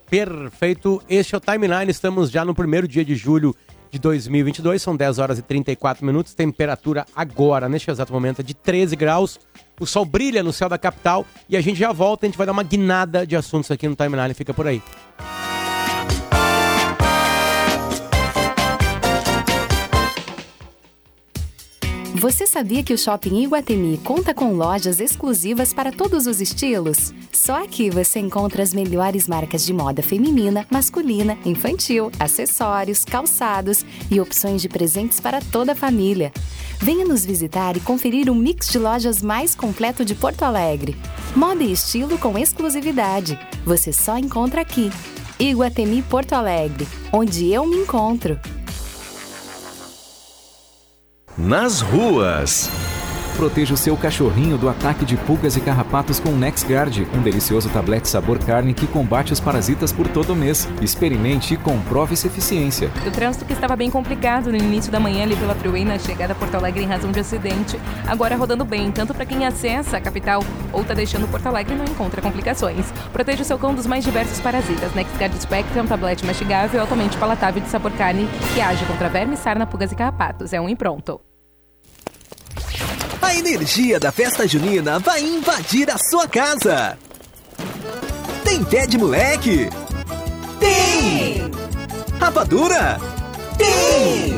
[0.09, 0.99] Perfeito.
[1.07, 1.91] Este é o timeline.
[1.91, 3.55] Estamos já no primeiro dia de julho
[3.91, 4.81] de 2022.
[4.81, 6.33] São 10 horas e 34 minutos.
[6.33, 9.39] Temperatura agora, neste exato momento, é de 13 graus.
[9.79, 12.25] O sol brilha no céu da capital e a gente já volta.
[12.25, 14.33] A gente vai dar uma guinada de assuntos aqui no timeline.
[14.33, 14.81] Fica por aí.
[22.21, 27.11] Você sabia que o Shopping Iguatemi conta com lojas exclusivas para todos os estilos?
[27.33, 34.21] Só aqui você encontra as melhores marcas de moda feminina, masculina, infantil, acessórios, calçados e
[34.21, 36.31] opções de presentes para toda a família.
[36.77, 40.95] Venha nos visitar e conferir um mix de lojas mais completo de Porto Alegre.
[41.35, 43.39] Moda e estilo com exclusividade.
[43.65, 44.91] Você só encontra aqui.
[45.39, 48.39] Iguatemi Porto Alegre, onde eu me encontro.
[51.37, 52.69] Nas ruas.
[53.41, 58.07] Proteja o seu cachorrinho do ataque de pulgas e carrapatos com NexGuard, um delicioso tablete
[58.07, 60.69] sabor carne que combate os parasitas por todo o mês.
[60.79, 62.91] Experimente e comprove sua eficiência.
[63.03, 66.33] O trânsito que estava bem complicado no início da manhã ali pela Freeway na chegada
[66.33, 70.01] a Porto Alegre em razão de acidente, agora rodando bem, tanto para quem acessa a
[70.01, 72.93] capital ou está deixando Porto Alegre não encontra complicações.
[73.11, 74.93] Proteja o seu cão dos mais diversos parasitas.
[74.93, 79.91] NexGuard Spectrum tablete mastigável altamente palatável de sabor carne que age contra vermes, sarna, pulgas
[79.91, 80.53] e carrapatos.
[80.53, 81.19] É um e pronto.
[83.21, 86.97] A energia da festa junina vai invadir a sua casa.
[88.43, 89.69] Tem pé de moleque?
[90.59, 91.51] Tem!
[92.19, 92.99] Rapadura?
[93.57, 94.33] Tem!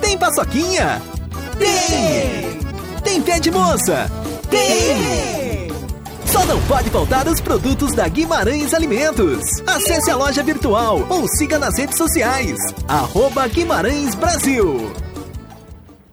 [0.00, 1.02] Tem paçoquinha?
[1.58, 2.58] Tem!
[3.04, 4.10] Tem pé de moça?
[4.48, 5.70] Tem!
[6.26, 9.44] Só não pode faltar os produtos da Guimarães Alimentos.
[9.66, 12.56] Acesse a loja virtual ou siga nas redes sociais.
[12.88, 14.90] Arroba Guimarães Brasil.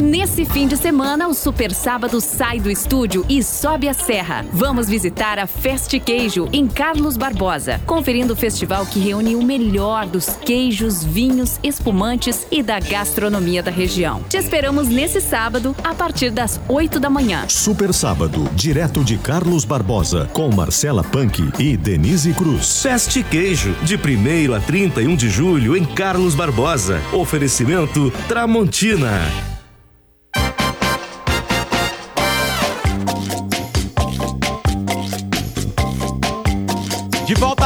[0.02, 4.46] Nesse fim de semana, o Super Sábado sai do estúdio e sobe a serra.
[4.54, 10.06] Vamos visitar a Fest Queijo em Carlos Barbosa, conferindo o festival que reúne o melhor
[10.06, 14.24] dos queijos, vinhos, espumantes e da gastronomia da região.
[14.30, 17.44] Te esperamos nesse sábado, a partir das 8 da manhã.
[17.50, 22.82] Super Sábado, direto de Carlos Barbosa, com Marcela Punk e Denise Cruz.
[22.82, 27.02] Feste Queijo, de 1 a 31 de julho em Carlos Barbosa.
[27.12, 29.49] Oferecimento Tramontina.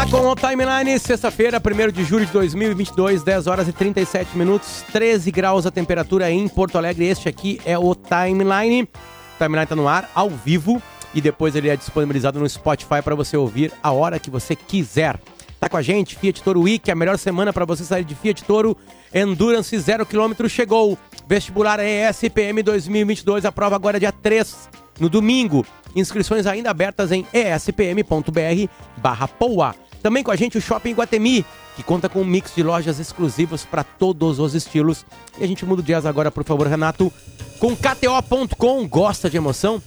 [0.03, 4.83] Volta com o Timeline, sexta-feira, 1 de julho de 2022, 10 horas e 37 minutos,
[4.91, 7.05] 13 graus a temperatura em Porto Alegre.
[7.05, 8.83] Este aqui é o Timeline.
[8.83, 10.81] O Timeline está no ar, ao vivo,
[11.13, 15.17] e depois ele é disponibilizado no Spotify para você ouvir a hora que você quiser.
[15.57, 18.43] Tá com a gente, Fiat Toro Week, a melhor semana para você sair de Fiat
[18.43, 18.75] Toro.
[19.13, 20.97] Endurance 0 km chegou.
[21.27, 25.65] Vestibular ESPM 2022, a prova agora é dia 3, no domingo.
[25.95, 29.73] Inscrições ainda abertas em espm.br barra POA.
[30.03, 31.45] Também com a gente o Shopping Guatemi,
[31.77, 35.05] que conta com um mix de lojas exclusivas para todos os estilos.
[35.39, 37.11] E a gente muda o jazz agora, por favor, Renato,
[37.57, 38.85] com KTO.com.
[38.85, 39.81] Gosta de emoção?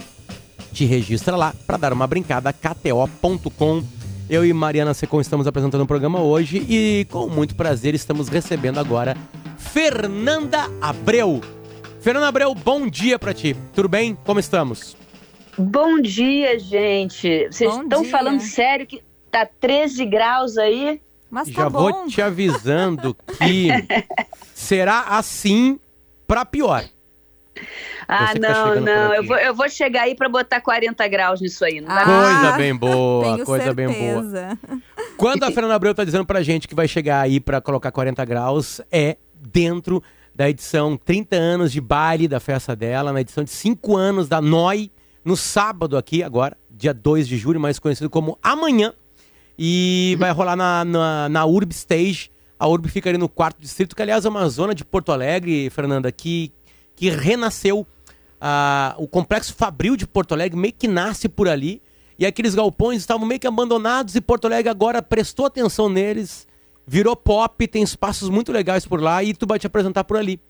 [0.73, 3.85] Te registra lá para dar uma brincada, KTO.com.
[4.29, 8.81] Eu e Mariana Secon estamos apresentando o programa hoje e com muito prazer estamos recebendo
[8.81, 9.17] agora
[9.59, 11.43] Fernanda Abreu.
[12.01, 13.55] Fernanda Abreu, bom dia para ti.
[13.75, 14.17] Tudo bem?
[14.25, 14.97] Como estamos?
[15.59, 17.49] Bom dia, gente.
[17.51, 18.11] Vocês Bom estão dia.
[18.11, 21.01] falando sério que tá 13 graus aí?
[21.31, 21.79] Mas Já tá bom.
[21.93, 23.69] vou te avisando que
[24.55, 25.79] será assim
[26.27, 26.85] para pior.
[28.07, 29.15] Ah, Você tá não, não.
[29.15, 31.81] Eu vou, eu vou chegar aí pra botar 40 graus nisso aí.
[31.81, 34.23] Não Ah, Coisa bem boa, Tenho coisa bem boa.
[34.23, 34.59] certeza.
[35.17, 38.25] Quando a Fernanda Abreu tá dizendo pra gente que vai chegar aí pra colocar 40
[38.25, 40.03] graus, é dentro
[40.35, 44.41] da edição 30 anos de baile da festa dela, na edição de 5 anos da
[44.41, 44.91] NOI,
[45.25, 48.93] no sábado aqui, agora, dia 2 de julho, mais conhecido como amanhã.
[49.59, 52.31] E vai rolar na, na, na Urb Stage.
[52.59, 55.71] A Urb fica ali no quarto distrito, que aliás é uma zona de Porto Alegre,
[55.71, 56.53] Fernanda, que,
[56.95, 57.87] que renasceu.
[58.41, 61.83] Ah, o complexo Fabril de Porto Alegre meio que nasce por ali.
[62.19, 66.47] E aqueles galpões estavam meio que abandonados e Porto Alegre agora prestou atenção neles,
[66.87, 70.41] virou pop, tem espaços muito legais por lá e tu vai te apresentar por ali.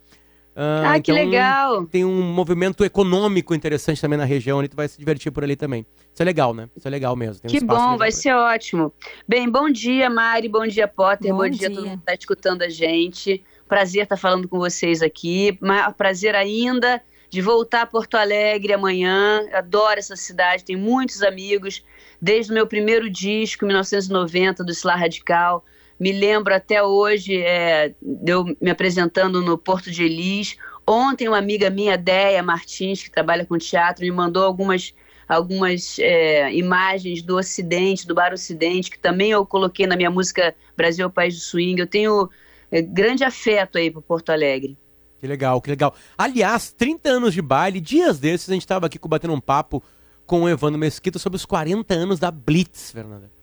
[0.58, 1.84] Ah, que legal.
[1.84, 5.54] Tem um movimento econômico interessante também na região e tu vai se divertir por ali
[5.54, 5.84] também.
[6.12, 6.68] Isso é legal, né?
[6.74, 7.42] Isso é legal mesmo.
[7.42, 8.90] tem um Que espaço bom, vai ser ótimo.
[9.28, 11.76] Bem, bom dia, Mari, bom dia, Potter, bom, Bom dia a dia.
[11.78, 13.44] todo mundo que tá escutando a gente.
[13.68, 15.58] Prazer estar falando com vocês aqui.
[15.98, 19.42] Prazer ainda de voltar a Porto Alegre amanhã.
[19.52, 21.84] Adoro essa cidade, tenho muitos amigos.
[22.22, 25.62] Desde o meu primeiro disco, 1990, do Sla Radical.
[25.98, 30.56] Me lembro até hoje, é, de eu me apresentando no Porto de Elis.
[30.86, 34.94] Ontem, uma amiga minha, Deia Martins, que trabalha com teatro, me mandou algumas
[35.28, 40.54] algumas é, imagens do Ocidente, do Bar Ocidente, que também eu coloquei na minha música
[40.76, 41.80] Brasil País do Swing.
[41.80, 42.30] Eu tenho
[42.70, 44.78] é, grande afeto aí por Porto Alegre.
[45.18, 45.94] Que legal, que legal.
[46.16, 49.82] Aliás, 30 anos de baile, dias desses a gente tava aqui batendo um papo
[50.26, 53.35] com o Evandro Mesquita sobre os 40 anos da Blitz, Fernanda.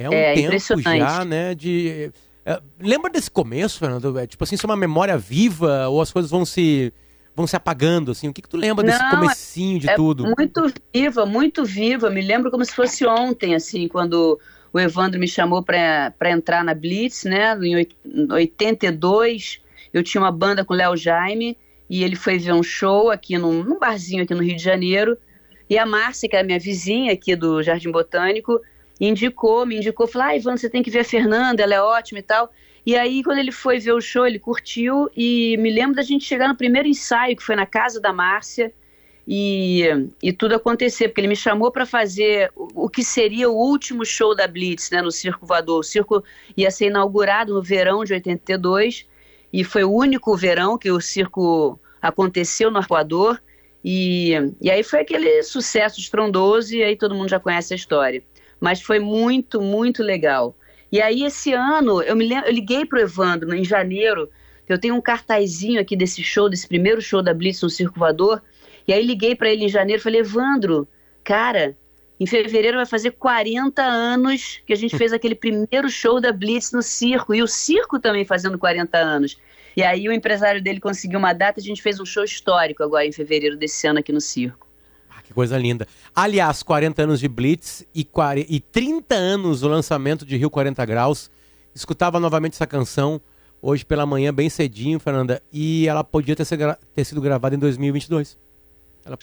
[0.00, 2.12] É um É, tempo já, né, de...
[2.44, 4.18] é, lembra desse começo, Fernando?
[4.18, 6.92] É, tipo assim, isso é uma memória viva ou as coisas vão se
[7.34, 8.28] vão se apagando, assim?
[8.28, 10.32] O que que tu lembra desse Não, comecinho de é tudo?
[10.36, 12.10] muito viva, muito viva.
[12.10, 14.38] Me lembro como se fosse ontem, assim, quando
[14.72, 17.56] o Evandro me chamou para entrar na Blitz, né?
[17.62, 17.96] Em oit-
[18.30, 19.60] 82,
[19.92, 21.56] eu tinha uma banda com o Léo Jaime
[21.88, 25.16] e ele foi ver um show aqui num, num barzinho aqui no Rio de Janeiro.
[25.68, 28.60] E a Márcia, que era minha vizinha aqui do Jardim Botânico,
[29.00, 32.18] indicou, me indicou, falou, ah, Ivan, você tem que ver a Fernanda, ela é ótima
[32.18, 32.50] e tal.
[32.84, 36.24] E aí, quando ele foi ver o show, ele curtiu e me lembro da gente
[36.24, 38.72] chegar no primeiro ensaio, que foi na casa da Márcia,
[39.30, 39.82] e,
[40.22, 44.02] e tudo acontecer, porque ele me chamou para fazer o, o, que seria o último
[44.06, 45.80] show da Blitz, né, no Circo Voador.
[45.80, 46.24] O circo
[46.56, 49.06] ia ser inaugurado no verão de 82,
[49.52, 53.38] e foi o único verão que o circo aconteceu no Arcoador,
[53.84, 54.32] e,
[54.62, 58.22] e aí foi aquele sucesso estrondoso, e aí todo mundo já conhece a história.
[58.60, 60.56] Mas foi muito, muito legal.
[60.90, 64.28] E aí, esse ano, eu me eu liguei pro Evandro em janeiro.
[64.68, 68.42] Eu tenho um cartazinho aqui desse show, desse primeiro show da Blitz no Circo Voador.
[68.86, 70.88] E aí liguei para ele em janeiro e falei, Evandro,
[71.24, 71.76] cara,
[72.20, 76.72] em fevereiro vai fazer 40 anos que a gente fez aquele primeiro show da Blitz
[76.72, 77.34] no circo.
[77.34, 79.38] E o circo também fazendo 40 anos.
[79.76, 83.06] E aí o empresário dele conseguiu uma data, a gente fez um show histórico agora
[83.06, 84.67] em fevereiro desse ano aqui no circo.
[85.28, 85.86] Que coisa linda.
[86.14, 90.82] Aliás, 40 anos de Blitz e, 40, e 30 anos do lançamento de Rio 40
[90.86, 91.30] Graus.
[91.74, 93.20] Escutava novamente essa canção
[93.60, 98.38] hoje pela manhã, bem cedinho, Fernanda, e ela podia ter, ter sido gravada em 2022.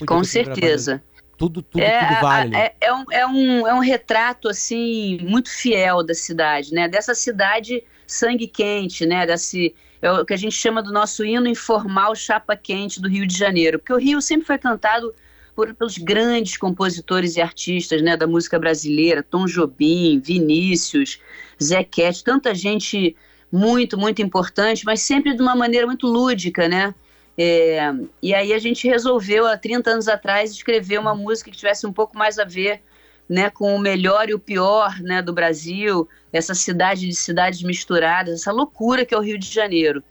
[0.06, 1.01] Com certeza.
[1.39, 2.56] Tudo, tudo, é, tudo vale.
[2.56, 6.88] É, é, um, é, um, é um retrato, assim, muito fiel da cidade, né?
[6.88, 9.26] Dessa cidade sangue quente, né?
[9.26, 13.26] Desse, é o que a gente chama do nosso hino informal chapa quente do Rio
[13.26, 13.80] de Janeiro.
[13.80, 15.12] Porque o Rio sempre foi cantado
[15.56, 21.20] por, pelos grandes compositores e artistas né, da música brasileira, Tom Jobim, Vinícius,
[21.62, 23.16] Zequete, tanta gente
[23.51, 26.93] muito, muito importante, mas sempre de uma maneira muito lúdica, né?
[27.38, 27.91] É,
[28.22, 31.93] e aí a gente resolveu, há 30 anos atrás, escrever uma música que tivesse um
[31.93, 32.82] pouco mais a ver
[33.28, 38.41] né, com o melhor e o pior né, do Brasil, essa cidade de cidades misturadas,
[38.41, 40.03] essa loucura que é o Rio de Janeiro.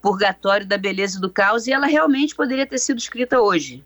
[0.00, 3.84] Purgatório da beleza e do caos, e ela realmente poderia ter sido escrita hoje.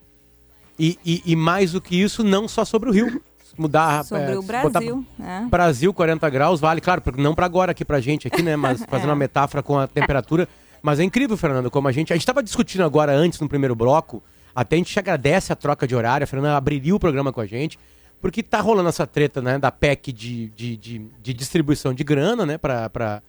[0.78, 3.22] E, e, e mais do que isso, não só sobre o Rio.
[3.56, 4.04] Mudar.
[4.04, 5.06] Sobre é, o Brasil.
[5.20, 5.46] É.
[5.46, 8.56] Brasil, 40 graus, vale, claro, não para agora aqui pra gente aqui, né?
[8.56, 9.10] Mas fazendo é.
[9.10, 10.48] uma metáfora com a temperatura.
[10.82, 12.12] Mas é incrível, Fernando, como a gente.
[12.12, 14.22] A gente estava discutindo agora antes, no primeiro bloco.
[14.54, 16.24] Até a gente agradece a troca de horário.
[16.24, 17.78] A Fernanda abriria o programa com a gente.
[18.20, 19.58] Porque tá rolando essa treta, né?
[19.58, 22.58] Da PEC de, de, de, de distribuição de grana, né?
[22.58, 23.22] Para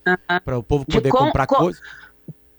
[0.57, 1.81] o povo poder com, comprar com, coisas.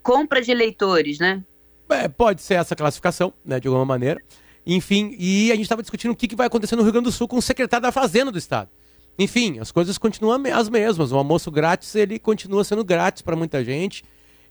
[0.01, 1.43] Compra de eleitores, né?
[1.89, 3.59] É, pode ser essa classificação, né?
[3.59, 4.21] De alguma maneira.
[4.69, 7.11] Enfim, e a gente estava discutindo o que, que vai acontecer no Rio Grande do
[7.11, 8.69] Sul com o secretário da Fazenda do Estado.
[9.17, 11.13] Enfim, as coisas continuam as mesmas.
[11.13, 14.03] O almoço grátis, ele continua sendo grátis para muita gente.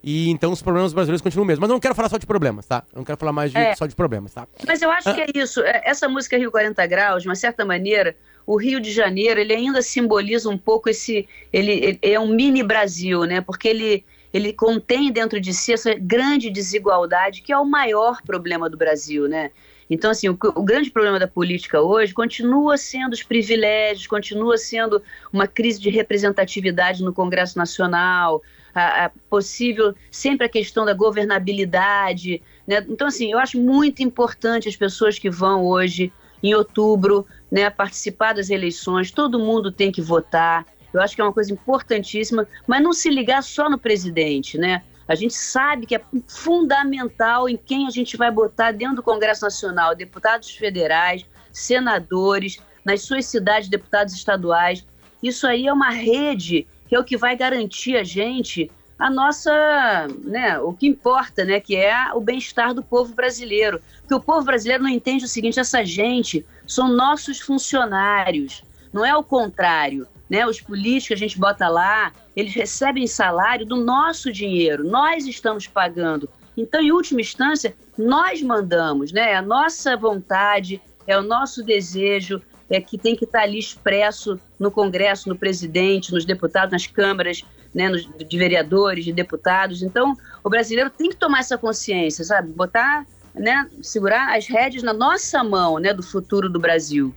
[0.02, 1.60] E então os problemas brasileiros continuam mesmo.
[1.60, 2.82] Mas eu não quero falar só de problemas, tá?
[2.94, 3.74] Eu não quero falar mais de, é.
[3.76, 4.48] só de problemas, tá?
[4.66, 5.14] Mas eu acho ah.
[5.14, 5.60] que é isso.
[5.60, 9.52] É, essa música Rio 40 Graus, de uma certa maneira, o Rio de Janeiro, ele
[9.52, 11.28] ainda simboliza um pouco esse.
[11.52, 13.42] Ele, ele é um mini Brasil, né?
[13.42, 18.70] Porque ele, ele contém dentro de si essa grande desigualdade que é o maior problema
[18.70, 19.50] do Brasil, né?
[19.88, 25.00] Então, assim, o, o, grande problema da política hoje continua sendo os privilégios, continua sendo
[25.32, 28.42] uma crise de representatividade no Congresso Nacional,
[28.74, 32.42] a, a possível, sempre a questão da governabilidade.
[32.66, 32.84] Né?
[32.88, 36.12] Então, assim, eu acho muito importante as pessoas que vão hoje,
[36.42, 40.66] em outubro, né, participar das eleições, todo mundo tem que votar.
[40.92, 44.82] Eu acho que é uma coisa importantíssima, mas não se ligar só no presidente, né?
[45.08, 49.44] A gente sabe que é fundamental em quem a gente vai botar dentro do Congresso
[49.44, 54.84] Nacional, deputados federais, senadores, nas suas cidades, deputados estaduais.
[55.22, 60.06] Isso aí é uma rede que é o que vai garantir a gente a nossa,
[60.24, 63.80] né, o que importa, né, que é o bem-estar do povo brasileiro.
[64.00, 69.14] Porque o povo brasileiro não entende o seguinte, essa gente são nossos funcionários, não é
[69.14, 70.46] o contrário, né?
[70.46, 75.66] Os políticos que a gente bota lá, eles recebem salário do nosso dinheiro, nós estamos
[75.66, 76.28] pagando.
[76.56, 79.32] Então, em última instância, nós mandamos, né?
[79.32, 84.38] É a nossa vontade, é o nosso desejo, é que tem que estar ali expresso
[84.58, 89.82] no Congresso, no presidente, nos deputados, nas câmaras, né, nos, de vereadores, de deputados.
[89.82, 92.50] Então, o brasileiro tem que tomar essa consciência, sabe?
[92.50, 97.14] Botar, né, segurar as rédeas na nossa mão, né, do futuro do Brasil.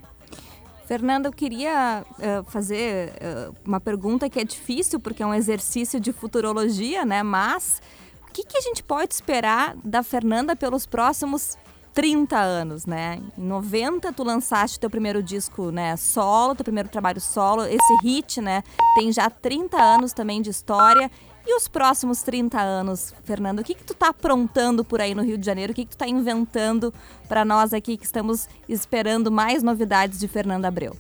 [0.90, 6.00] Fernanda, eu queria uh, fazer uh, uma pergunta que é difícil, porque é um exercício
[6.00, 7.22] de futurologia, né?
[7.22, 7.80] Mas
[8.28, 11.56] o que, que a gente pode esperar da Fernanda pelos próximos
[11.94, 13.22] 30 anos, né?
[13.38, 18.42] Em 90 tu lançaste teu primeiro disco, né, solo, teu primeiro trabalho solo, esse hit,
[18.42, 18.64] né,
[18.96, 21.12] tem já 30 anos também de história.
[21.46, 25.24] E os próximos 30 anos, Fernando, o que que tu tá aprontando por aí no
[25.24, 25.72] Rio de Janeiro?
[25.72, 26.94] O que que tu tá inventando
[27.28, 30.96] para nós aqui que estamos esperando mais novidades de Fernanda Abreu?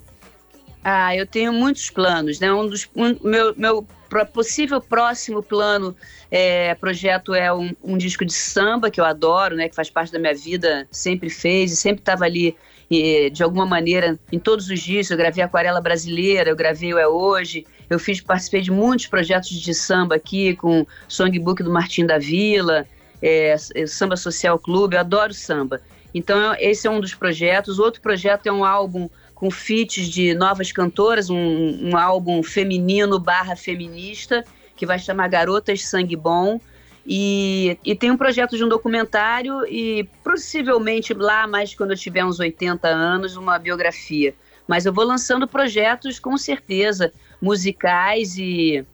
[0.83, 2.51] Ah, eu tenho muitos planos, né?
[2.51, 3.85] Um dos um, meu, meu
[4.33, 5.95] possível próximo plano
[6.31, 9.67] é, projeto é um, um, disco de samba que eu adoro, né?
[9.67, 12.55] Que faz parte da minha vida, sempre fez e sempre estava ali
[12.89, 15.09] e, de alguma maneira em todos os dias.
[15.09, 19.49] Eu gravei Aquarela Brasileira, eu gravei o É Hoje, eu fiz, participei de muitos projetos
[19.49, 22.85] de samba aqui, com Songbook do Martim da Vila,
[23.21, 23.55] é,
[23.87, 25.81] Samba Social Clube, eu adoro samba.
[26.13, 27.79] Então, esse é um dos projetos.
[27.79, 33.55] Outro projeto é um álbum com feats de novas cantoras, um, um álbum feminino barra
[33.55, 34.43] feminista,
[34.75, 36.59] que vai chamar Garotas Sangue Bom.
[37.05, 42.23] E, e tem um projeto de um documentário e possivelmente lá, mais quando eu tiver
[42.23, 44.35] uns 80 anos, uma biografia.
[44.67, 47.11] Mas eu vou lançando projetos com certeza,
[47.41, 48.85] musicais e,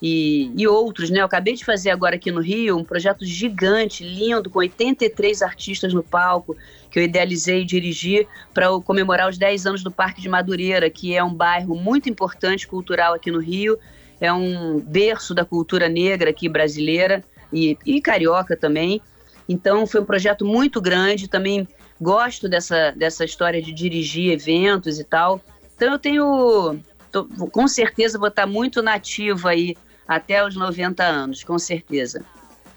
[0.00, 1.20] e, e, outros, né?
[1.20, 5.92] Eu acabei de fazer agora aqui no Rio um projeto gigante, lindo, com 83 artistas
[5.94, 6.56] no palco,
[6.90, 11.14] que eu idealizei e dirigi para comemorar os 10 anos do Parque de Madureira, que
[11.14, 13.78] é um bairro muito importante cultural aqui no Rio,
[14.20, 19.00] é um berço da cultura negra aqui brasileira e, e carioca também.
[19.48, 21.68] Então foi um projeto muito grande, também
[22.00, 25.40] gosto dessa, dessa história de dirigir eventos e tal.
[25.76, 26.78] Então eu tenho,
[27.22, 32.24] tô, com certeza vou estar muito nativa aí até os 90 anos, com certeza.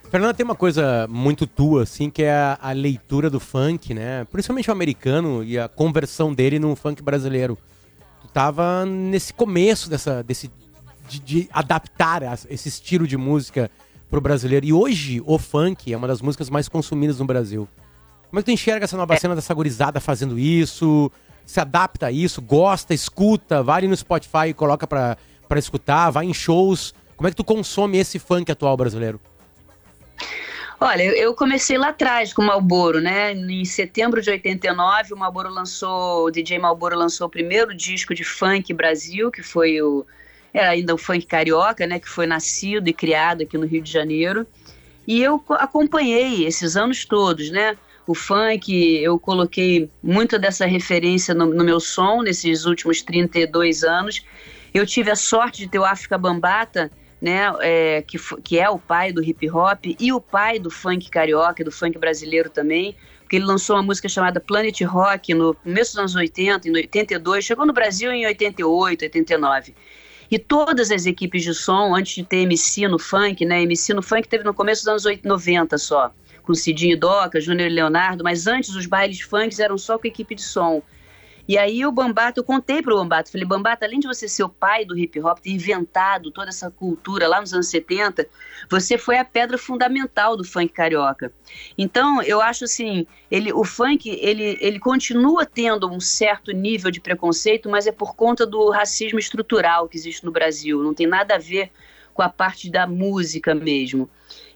[0.10, 4.26] Fernanda, tem uma coisa muito tua, assim, que é a, a, leitura do funk, né?
[4.32, 7.58] Principalmente o americano e a conversão dele no funk brasileiro.
[8.22, 10.50] Tu tava nesse começo dessa, desse,
[11.10, 13.70] de, de adaptar esse estilo de música
[14.10, 14.66] pro brasileiro.
[14.66, 17.68] E hoje o funk é uma das músicas mais consumidas no Brasil.
[18.30, 19.18] Como é que tu enxerga essa nova é.
[19.18, 21.12] cena dessa gurizada fazendo isso?
[21.48, 22.42] Se adapta a isso?
[22.42, 23.64] Gosta, escuta?
[23.64, 25.18] Vai ali no Spotify e coloca pra,
[25.48, 26.12] pra escutar?
[26.12, 26.94] Vai em shows?
[27.16, 29.20] Como é que tu consome esse funk atual brasileiro?
[30.80, 33.34] Olha, eu comecei lá atrás com o Malboro, né?
[33.34, 38.24] Em setembro de 89, o Malboro lançou, o DJ Malboro lançou o primeiro disco de
[38.24, 40.06] funk Brasil, que foi o
[40.54, 43.92] era ainda o funk carioca, né, que foi nascido e criado aqui no Rio de
[43.92, 44.46] Janeiro.
[45.06, 47.78] E eu acompanhei esses anos todos, né?
[48.08, 54.24] O funk, eu coloquei muito dessa referência no, no meu som nesses últimos 32 anos.
[54.74, 56.90] Eu tive a sorte de ter o África Bambata,
[57.22, 61.10] né, é, que, que é o pai do hip hop e o pai do funk
[61.10, 65.92] carioca, do funk brasileiro também, porque ele lançou uma música chamada Planet Rock no começo
[65.92, 69.76] dos anos 80, em 82, chegou no Brasil em 88, 89.
[70.30, 73.64] E todas as equipes de som, antes de ter MC no funk, né?
[73.64, 76.12] MC no funk teve no começo dos anos 90 só,
[76.48, 80.42] com Cidinho Doca, Júnior Leonardo, mas antes os bailes funks eram só com equipe de
[80.42, 80.82] som.
[81.46, 84.50] E aí o Bambata, eu contei pro Bambata, falei, Bambata, além de você ser o
[84.50, 88.28] pai do hip hop, ter inventado toda essa cultura lá nos anos 70,
[88.70, 91.32] você foi a pedra fundamental do funk carioca.
[91.78, 97.00] Então, eu acho assim, ele, o funk, ele, ele continua tendo um certo nível de
[97.00, 101.36] preconceito, mas é por conta do racismo estrutural que existe no Brasil, não tem nada
[101.36, 101.72] a ver
[102.14, 104.10] com a parte da música mesmo.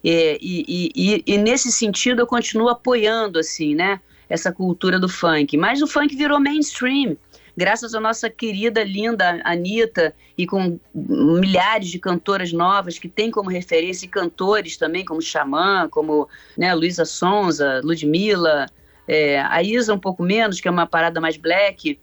[0.04, 4.00] É, e, e, e, e, nesse sentido eu continuo apoiando assim, né?
[4.32, 5.58] essa cultura do funk.
[5.58, 7.18] Mas o funk virou mainstream,
[7.56, 13.50] graças à nossa querida, linda Anitta e com milhares de cantoras novas que têm como
[13.50, 18.68] referência e cantores também, como Xamã, como né, Luísa Sonza, Ludmilla,
[19.08, 22.00] é, a Isa um pouco menos, que é uma parada mais black.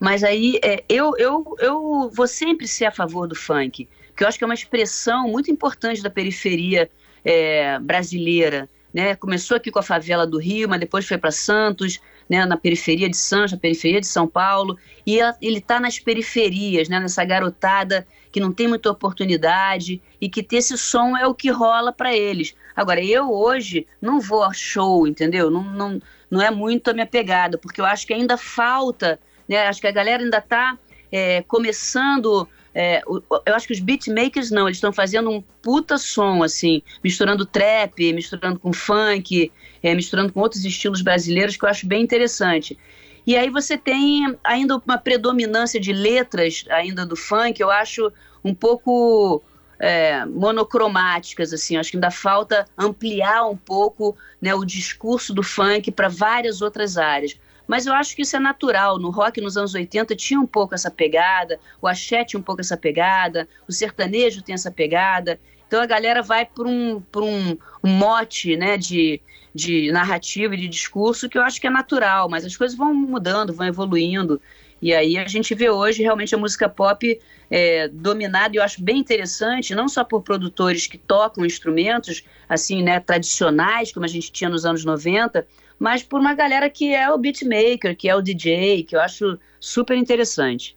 [0.00, 3.86] Mas aí é, eu, eu, eu vou sempre ser a favor do funk,
[4.18, 6.90] porque eu acho que é uma expressão muito importante da periferia
[7.24, 9.14] é, brasileira né?
[9.14, 12.44] Começou aqui com a favela do Rio, mas depois foi para Santos, né?
[12.44, 16.98] Na periferia de Santos, na periferia de São Paulo, e ele está nas periferias, né?
[16.98, 21.50] Nessa garotada que não tem muita oportunidade e que ter esse som é o que
[21.50, 22.54] rola para eles.
[22.74, 25.50] Agora, eu hoje não vou a show, entendeu?
[25.50, 29.66] Não, não, não é muito a minha pegada, porque eu acho que ainda falta, né?
[29.66, 30.78] Acho que a galera ainda está
[31.10, 36.42] é, começando é, eu acho que os beatmakers não, eles estão fazendo um puta som,
[36.42, 39.50] assim, misturando trap, misturando com funk,
[39.82, 42.78] é, misturando com outros estilos brasileiros que eu acho bem interessante.
[43.26, 48.12] E aí você tem ainda uma predominância de letras ainda do funk, eu acho
[48.44, 49.42] um pouco
[49.78, 55.90] é, monocromáticas, assim, acho que ainda falta ampliar um pouco né, o discurso do funk
[55.90, 57.38] para várias outras áreas.
[57.68, 58.98] Mas eu acho que isso é natural.
[58.98, 62.62] No rock, nos anos 80, tinha um pouco essa pegada, o axé tinha um pouco
[62.62, 65.38] essa pegada, o sertanejo tem essa pegada.
[65.66, 69.20] Então a galera vai por um, um, um mote né, de,
[69.54, 72.94] de narrativa e de discurso que eu acho que é natural, mas as coisas vão
[72.94, 74.40] mudando, vão evoluindo.
[74.80, 78.82] E aí a gente vê hoje realmente a música pop é, dominada, e eu acho
[78.82, 84.30] bem interessante, não só por produtores que tocam instrumentos assim, né, tradicionais, como a gente
[84.30, 85.46] tinha nos anos 90,
[85.78, 89.38] mas por uma galera que é o beatmaker, que é o DJ, que eu acho
[89.60, 90.76] super interessante.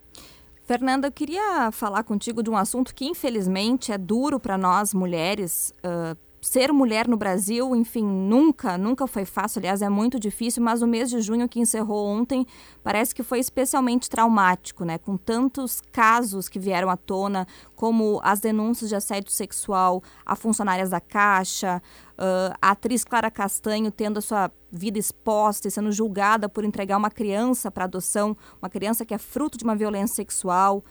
[0.64, 5.74] Fernanda, eu queria falar contigo de um assunto que infelizmente é duro para nós mulheres
[5.84, 10.82] uh, ser mulher no Brasil, enfim, nunca, nunca foi fácil, aliás, é muito difícil, mas
[10.82, 12.48] o mês de junho que encerrou ontem
[12.84, 14.98] parece que foi especialmente traumático, né?
[14.98, 20.90] Com tantos casos que vieram à tona, como as denúncias de assédio sexual a funcionárias
[20.90, 21.80] da Caixa,
[22.18, 26.98] uh, a atriz Clara Castanho tendo a sua vida exposta e sendo julgada por entregar
[26.98, 30.84] uma criança para adoção, uma criança que é fruto de uma violência sexual.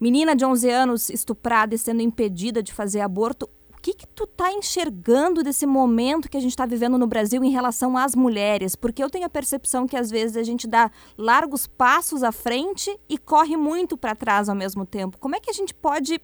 [0.00, 3.48] Menina de 11 anos estuprada e sendo impedida de fazer aborto
[3.86, 7.52] que, que tu tá enxergando desse momento que a gente está vivendo no Brasil em
[7.52, 8.74] relação às mulheres?
[8.74, 12.90] Porque eu tenho a percepção que às vezes a gente dá largos passos à frente
[13.08, 15.18] e corre muito para trás ao mesmo tempo.
[15.20, 16.20] Como é que a gente pode.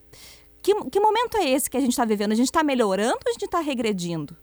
[0.61, 2.33] Que, que momento é esse que a gente está vivendo?
[2.33, 4.37] A gente está melhorando ou a gente está regredindo?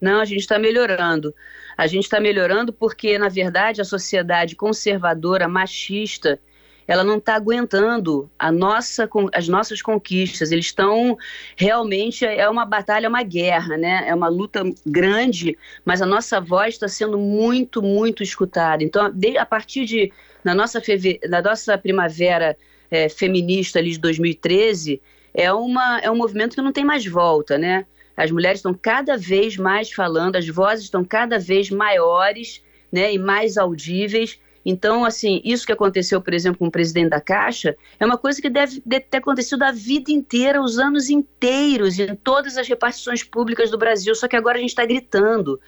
[0.00, 1.32] Não, a gente está melhorando.
[1.76, 6.40] A gente está melhorando porque, na verdade, a sociedade conservadora, machista,
[6.88, 10.50] ela não está aguentando a nossa, as nossas conquistas.
[10.50, 11.18] Eles estão
[11.54, 14.04] realmente é uma batalha, é uma guerra, né?
[14.06, 18.82] É uma luta grande, mas a nossa voz está sendo muito, muito escutada.
[18.82, 20.10] Então, a partir de
[20.42, 22.56] na nossa, feve, na nossa primavera
[22.90, 25.00] é, feminista ali de 2013,
[25.34, 27.84] é, uma, é um movimento que não tem mais volta, né?
[28.16, 33.18] As mulheres estão cada vez mais falando, as vozes estão cada vez maiores né, e
[33.18, 34.40] mais audíveis.
[34.70, 38.38] Então, assim, isso que aconteceu, por exemplo, com o presidente da Caixa, é uma coisa
[38.42, 43.70] que deve, ter acontecido a vida inteira, os anos inteiros, em todas as repartições públicas
[43.70, 45.58] do Brasil, só que agora a gente está gritando.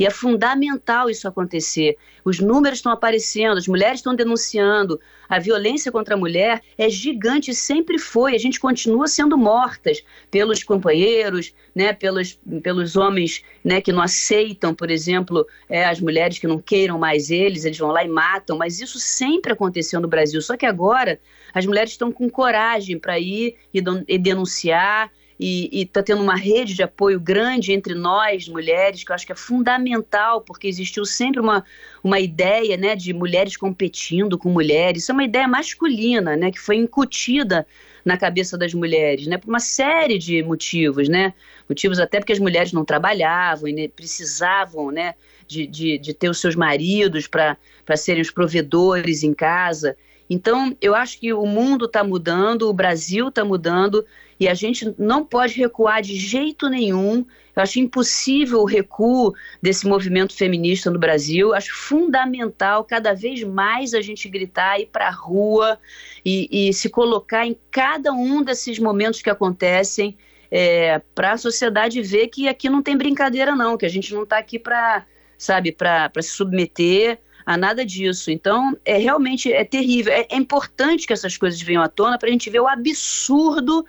[0.00, 1.98] E é fundamental isso acontecer.
[2.24, 4.98] Os números estão aparecendo, as mulheres estão denunciando,
[5.28, 8.34] a violência contra a mulher é gigante, sempre foi.
[8.34, 14.74] A gente continua sendo mortas pelos companheiros, né, pelos, pelos homens né, que não aceitam,
[14.74, 18.56] por exemplo, é, as mulheres que não queiram mais eles, eles vão lá e matam.
[18.56, 20.40] Mas isso sempre aconteceu no Brasil.
[20.40, 21.20] Só que agora
[21.52, 25.12] as mulheres estão com coragem para ir e, e denunciar
[25.42, 29.32] e está tendo uma rede de apoio grande entre nós, mulheres, que eu acho que
[29.32, 31.64] é fundamental, porque existiu sempre uma,
[32.04, 35.02] uma ideia né, de mulheres competindo com mulheres.
[35.02, 37.66] Isso é uma ideia masculina, né, que foi incutida
[38.04, 41.32] na cabeça das mulheres, né, por uma série de motivos, né,
[41.66, 45.14] motivos até porque as mulheres não trabalhavam e precisavam, né,
[45.46, 47.56] de, de, de ter os seus maridos para
[47.96, 49.96] serem os provedores em casa.
[50.28, 54.04] Então, eu acho que o mundo está mudando, o Brasil está mudando
[54.40, 57.26] e a gente não pode recuar de jeito nenhum.
[57.54, 61.52] Eu acho impossível o recuo desse movimento feminista no Brasil.
[61.52, 65.78] Acho fundamental cada vez mais a gente gritar, ir para a rua
[66.24, 70.16] e, e, se colocar em cada um desses momentos que acontecem
[70.50, 74.22] é, para a sociedade ver que aqui não tem brincadeira não, que a gente não
[74.22, 75.04] está aqui para,
[75.36, 78.30] sabe, para se submeter a nada disso.
[78.30, 80.12] Então, é realmente é terrível.
[80.12, 83.84] É, é importante que essas coisas venham à tona para a gente ver o absurdo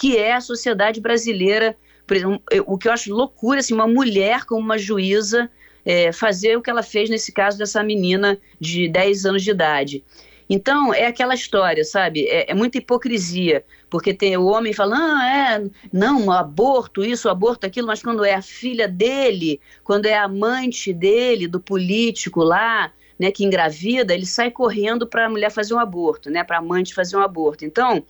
[0.00, 1.76] que é a sociedade brasileira.
[2.10, 5.48] Exemplo, o que eu acho loucura, assim, uma mulher como uma juíza
[5.84, 10.02] é, fazer o que ela fez nesse caso dessa menina de 10 anos de idade.
[10.48, 12.26] Então, é aquela história, sabe?
[12.26, 17.66] É, é, muita hipocrisia, porque tem o homem falando, ah, é, não, aborto, isso, aborto,
[17.66, 22.90] aquilo, mas quando é a filha dele, quando é a amante dele, do político lá,
[23.18, 26.60] né, que engravida, ele sai correndo para a mulher fazer um aborto, né, para a
[26.60, 27.66] amante fazer um aborto.
[27.66, 28.02] Então,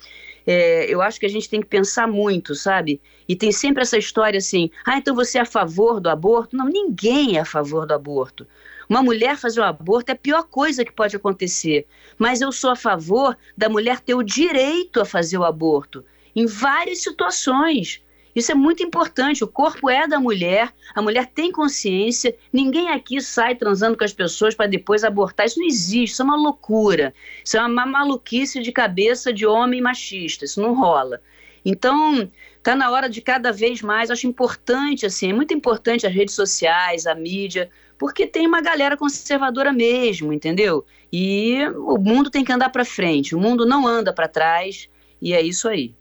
[0.47, 3.01] é, eu acho que a gente tem que pensar muito, sabe?
[3.29, 6.57] E tem sempre essa história assim: ah, então você é a favor do aborto?
[6.57, 8.47] Não, ninguém é a favor do aborto.
[8.89, 11.87] Uma mulher fazer um aborto é a pior coisa que pode acontecer.
[12.19, 16.47] Mas eu sou a favor da mulher ter o direito a fazer o aborto, em
[16.47, 18.03] várias situações.
[18.35, 19.43] Isso é muito importante.
[19.43, 22.35] O corpo é da mulher, a mulher tem consciência.
[22.53, 25.47] Ninguém aqui sai transando com as pessoas para depois abortar.
[25.47, 27.13] Isso não existe, isso é uma loucura.
[27.45, 30.45] Isso é uma maluquice de cabeça de homem machista.
[30.45, 31.21] Isso não rola.
[31.65, 36.13] Então, está na hora de cada vez mais, acho importante, assim, é muito importante as
[36.13, 40.85] redes sociais, a mídia, porque tem uma galera conservadora mesmo, entendeu?
[41.13, 44.89] E o mundo tem que andar para frente, o mundo não anda para trás,
[45.21, 45.95] e é isso aí.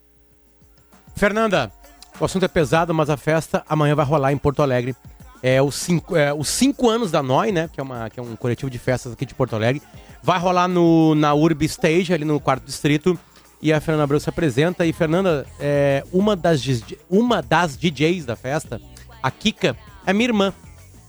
[1.15, 1.71] Fernanda,
[2.19, 4.95] o assunto é pesado, mas a festa amanhã vai rolar em Porto Alegre.
[5.41, 7.69] É os cinco, é, os cinco anos da NOI, né?
[7.71, 9.81] Que é, uma, que é um coletivo de festas aqui de Porto Alegre.
[10.21, 13.17] Vai rolar no, na Urb Stage, ali no quarto distrito.
[13.61, 14.85] E a Fernanda Abreu se apresenta.
[14.85, 16.61] E Fernanda, é, uma, das,
[17.09, 18.81] uma das DJs da festa,
[19.23, 20.53] a Kika, é minha irmã.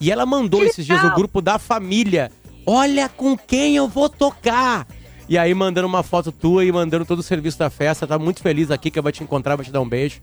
[0.01, 2.31] E ela mandou esses dias no grupo da família.
[2.65, 4.87] Olha com quem eu vou tocar.
[5.29, 8.07] E aí mandando uma foto tua e mandando todo o serviço da festa.
[8.07, 10.21] Tá muito feliz a Kika vai te encontrar, vai te dar um beijo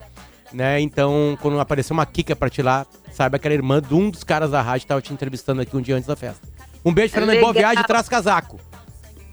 [0.54, 0.80] né?
[0.80, 4.24] Então, quando apareceu uma Kika pra ti lá, saiba que era irmã de um dos
[4.24, 6.48] caras da rádio que tava te entrevistando aqui um dia antes da festa.
[6.84, 8.60] Um beijo, Fernanda, e boa viagem, traz casaco.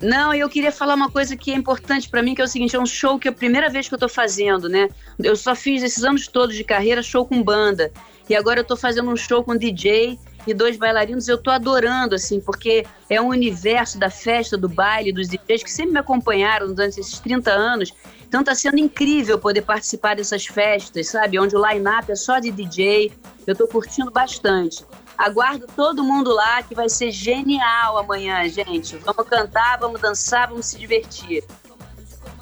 [0.00, 2.76] Não, eu queria falar uma coisa que é importante para mim, que é o seguinte,
[2.76, 4.88] é um show que é a primeira vez que eu tô fazendo, né?
[5.18, 7.92] Eu só fiz esses anos todos de carreira show com banda.
[8.28, 12.14] E agora eu tô fazendo um show com DJ e dois bailarinos, eu tô adorando,
[12.14, 16.68] assim, porque é um universo da festa, do baile, dos DJs que sempre me acompanharam
[16.68, 17.92] durante esses 30 anos.
[18.26, 21.38] Então tá sendo incrível poder participar dessas festas, sabe?
[21.38, 23.12] Onde o line-up é só de DJ.
[23.46, 24.84] Eu tô curtindo bastante.
[25.16, 28.96] Aguardo todo mundo lá, que vai ser genial amanhã, gente.
[28.96, 31.44] Vamos cantar, vamos dançar, vamos se divertir.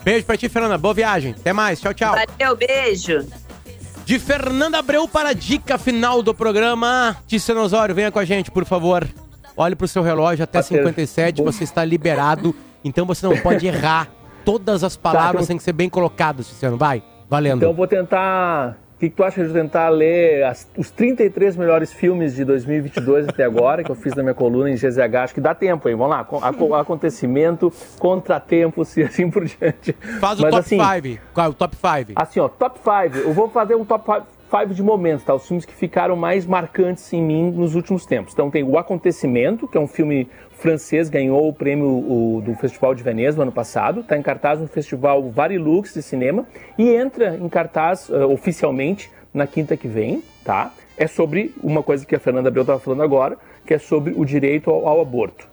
[0.02, 0.78] Beijo pra ti, Fernanda.
[0.78, 1.34] Boa viagem.
[1.38, 1.80] Até mais.
[1.80, 2.14] Tchau, tchau.
[2.14, 3.26] Valeu, beijo.
[4.04, 7.16] De Fernanda Abreu para a dica final do programa.
[7.26, 9.06] Tiziano Osório, venha com a gente, por favor.
[9.56, 12.54] Olhe pro seu relógio, até 57 você está liberado.
[12.84, 14.08] Então você não pode errar.
[14.44, 16.76] Todas as palavras têm que ser bem colocadas, Tiziano.
[16.76, 17.58] Vai, valendo.
[17.58, 18.76] Então eu vou tentar.
[19.02, 23.26] O que, que tu acha de tentar ler as- os 33 melhores filmes de 2022
[23.28, 25.16] até agora, que eu fiz na minha coluna em GZH?
[25.24, 25.96] Acho que dá tempo, hein?
[25.96, 26.20] Vamos lá.
[26.20, 29.92] Aco- Acontecimento, contratempos e assim por diante.
[30.20, 30.78] Faz o Mas, top assim,
[31.10, 31.20] 5.
[31.34, 32.12] Qual é o top 5?
[32.14, 33.16] Assim, ó, top 5.
[33.26, 35.34] Eu vou fazer um top 5 de momentos, tá?
[35.34, 38.32] Os filmes que ficaram mais marcantes em mim nos últimos tempos.
[38.32, 40.28] Então tem O Acontecimento, que é um filme
[40.62, 44.00] francês, ganhou o prêmio o- do Festival de Veneza no ano passado.
[44.00, 46.46] Está em cartaz no Festival Varilux de cinema
[46.78, 50.72] e entra em cartaz eh, oficialmente na quinta que vem, tá?
[50.96, 53.36] É sobre uma coisa que a Fernanda Abreu estava falando agora,
[53.66, 55.50] que é sobre o direito ao, ao aborto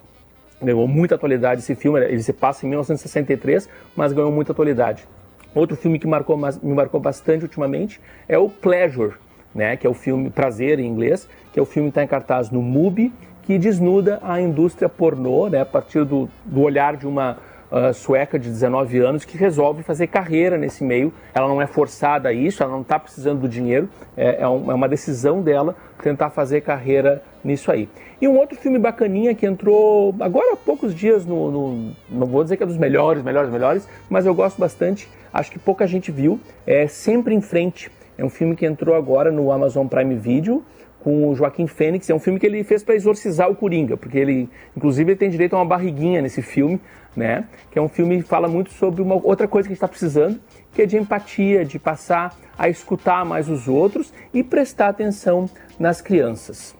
[0.62, 5.08] ganhou muita atualidade esse filme, ele se passa em 1963, mas ganhou muita atualidade.
[5.54, 7.98] Outro filme que marcou, me marcou bastante ultimamente
[8.28, 9.14] é o Pleasure,
[9.54, 12.06] né, que é o filme Prazer em inglês, que é o filme que está em
[12.06, 13.10] cartaz no MUBI,
[13.50, 17.36] que desnuda a indústria pornô, né, a partir do, do olhar de uma
[17.68, 21.12] ah, sueca de 19 anos que resolve fazer carreira nesse meio.
[21.34, 24.70] Ela não é forçada a isso, ela não está precisando do dinheiro, é, é um-
[24.70, 27.88] é uma decisão dela tentar fazer carreira nisso aí.
[28.20, 32.44] E um outro filme bacaninha que entrou agora há poucos dias no, no- Não vou
[32.44, 36.12] dizer que é dos melhores, melhores, melhores, mas eu gosto bastante, acho que pouca gente
[36.12, 36.38] viu.
[36.64, 37.90] É Sempre em Frente.
[38.16, 40.62] É um filme que entrou agora no Amazon Prime Video
[41.00, 42.08] com o Joaquim Fênix.
[42.08, 45.30] É um filme que ele fez para exorcizar o Coringa, porque ele, inclusive, ele tem
[45.30, 46.80] direito a uma barriguinha nesse filme,
[47.16, 47.44] né?
[47.70, 49.88] Que é um filme que fala muito sobre uma outra coisa que a gente está
[49.88, 50.40] precisando,
[50.72, 55.48] que é de empatia, de passar a escutar mais os outros e prestar atenção
[55.78, 56.74] nas crianças.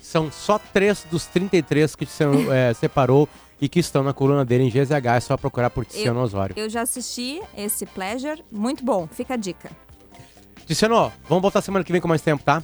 [0.00, 3.28] São só três dos 33 que Tiziano é, separou
[3.60, 5.06] e que estão na coluna dele em GZH.
[5.16, 6.54] É só procurar por Tiziano Osório.
[6.56, 9.08] Eu já assisti esse Pleasure, muito bom.
[9.10, 9.70] Fica a dica.
[10.66, 12.62] Tiziano, vamos voltar semana que vem com mais tempo, tá?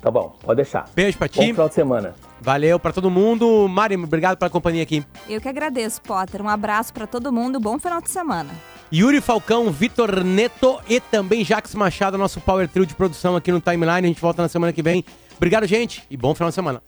[0.00, 0.88] Tá bom, pode deixar.
[0.94, 1.38] Beijo pra ti.
[1.38, 2.14] Bom final de semana.
[2.40, 3.68] Valeu pra todo mundo.
[3.68, 5.04] Mari, obrigado pela companhia aqui.
[5.28, 6.40] Eu que agradeço, Potter.
[6.40, 7.60] Um abraço pra todo mundo.
[7.60, 8.50] Bom final de semana.
[8.92, 13.60] Yuri Falcão, Vitor Neto e também Jax Machado, nosso Power Trio de produção aqui no
[13.60, 14.06] Timeline.
[14.06, 15.04] A gente volta na semana que vem.
[15.36, 16.82] Obrigado, gente, e bom final de semana.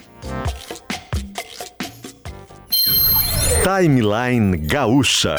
[3.62, 5.36] Timeline Gaúcha.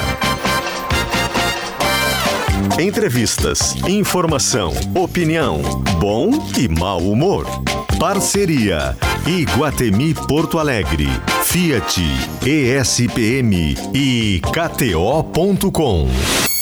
[2.80, 5.62] Entrevistas, informação, opinião,
[6.00, 7.46] bom e mau humor.
[8.00, 8.98] Parceria
[9.28, 11.08] Iguatemi Porto Alegre,
[11.46, 12.02] Fiat,
[12.46, 16.08] ESPM e KTO.com.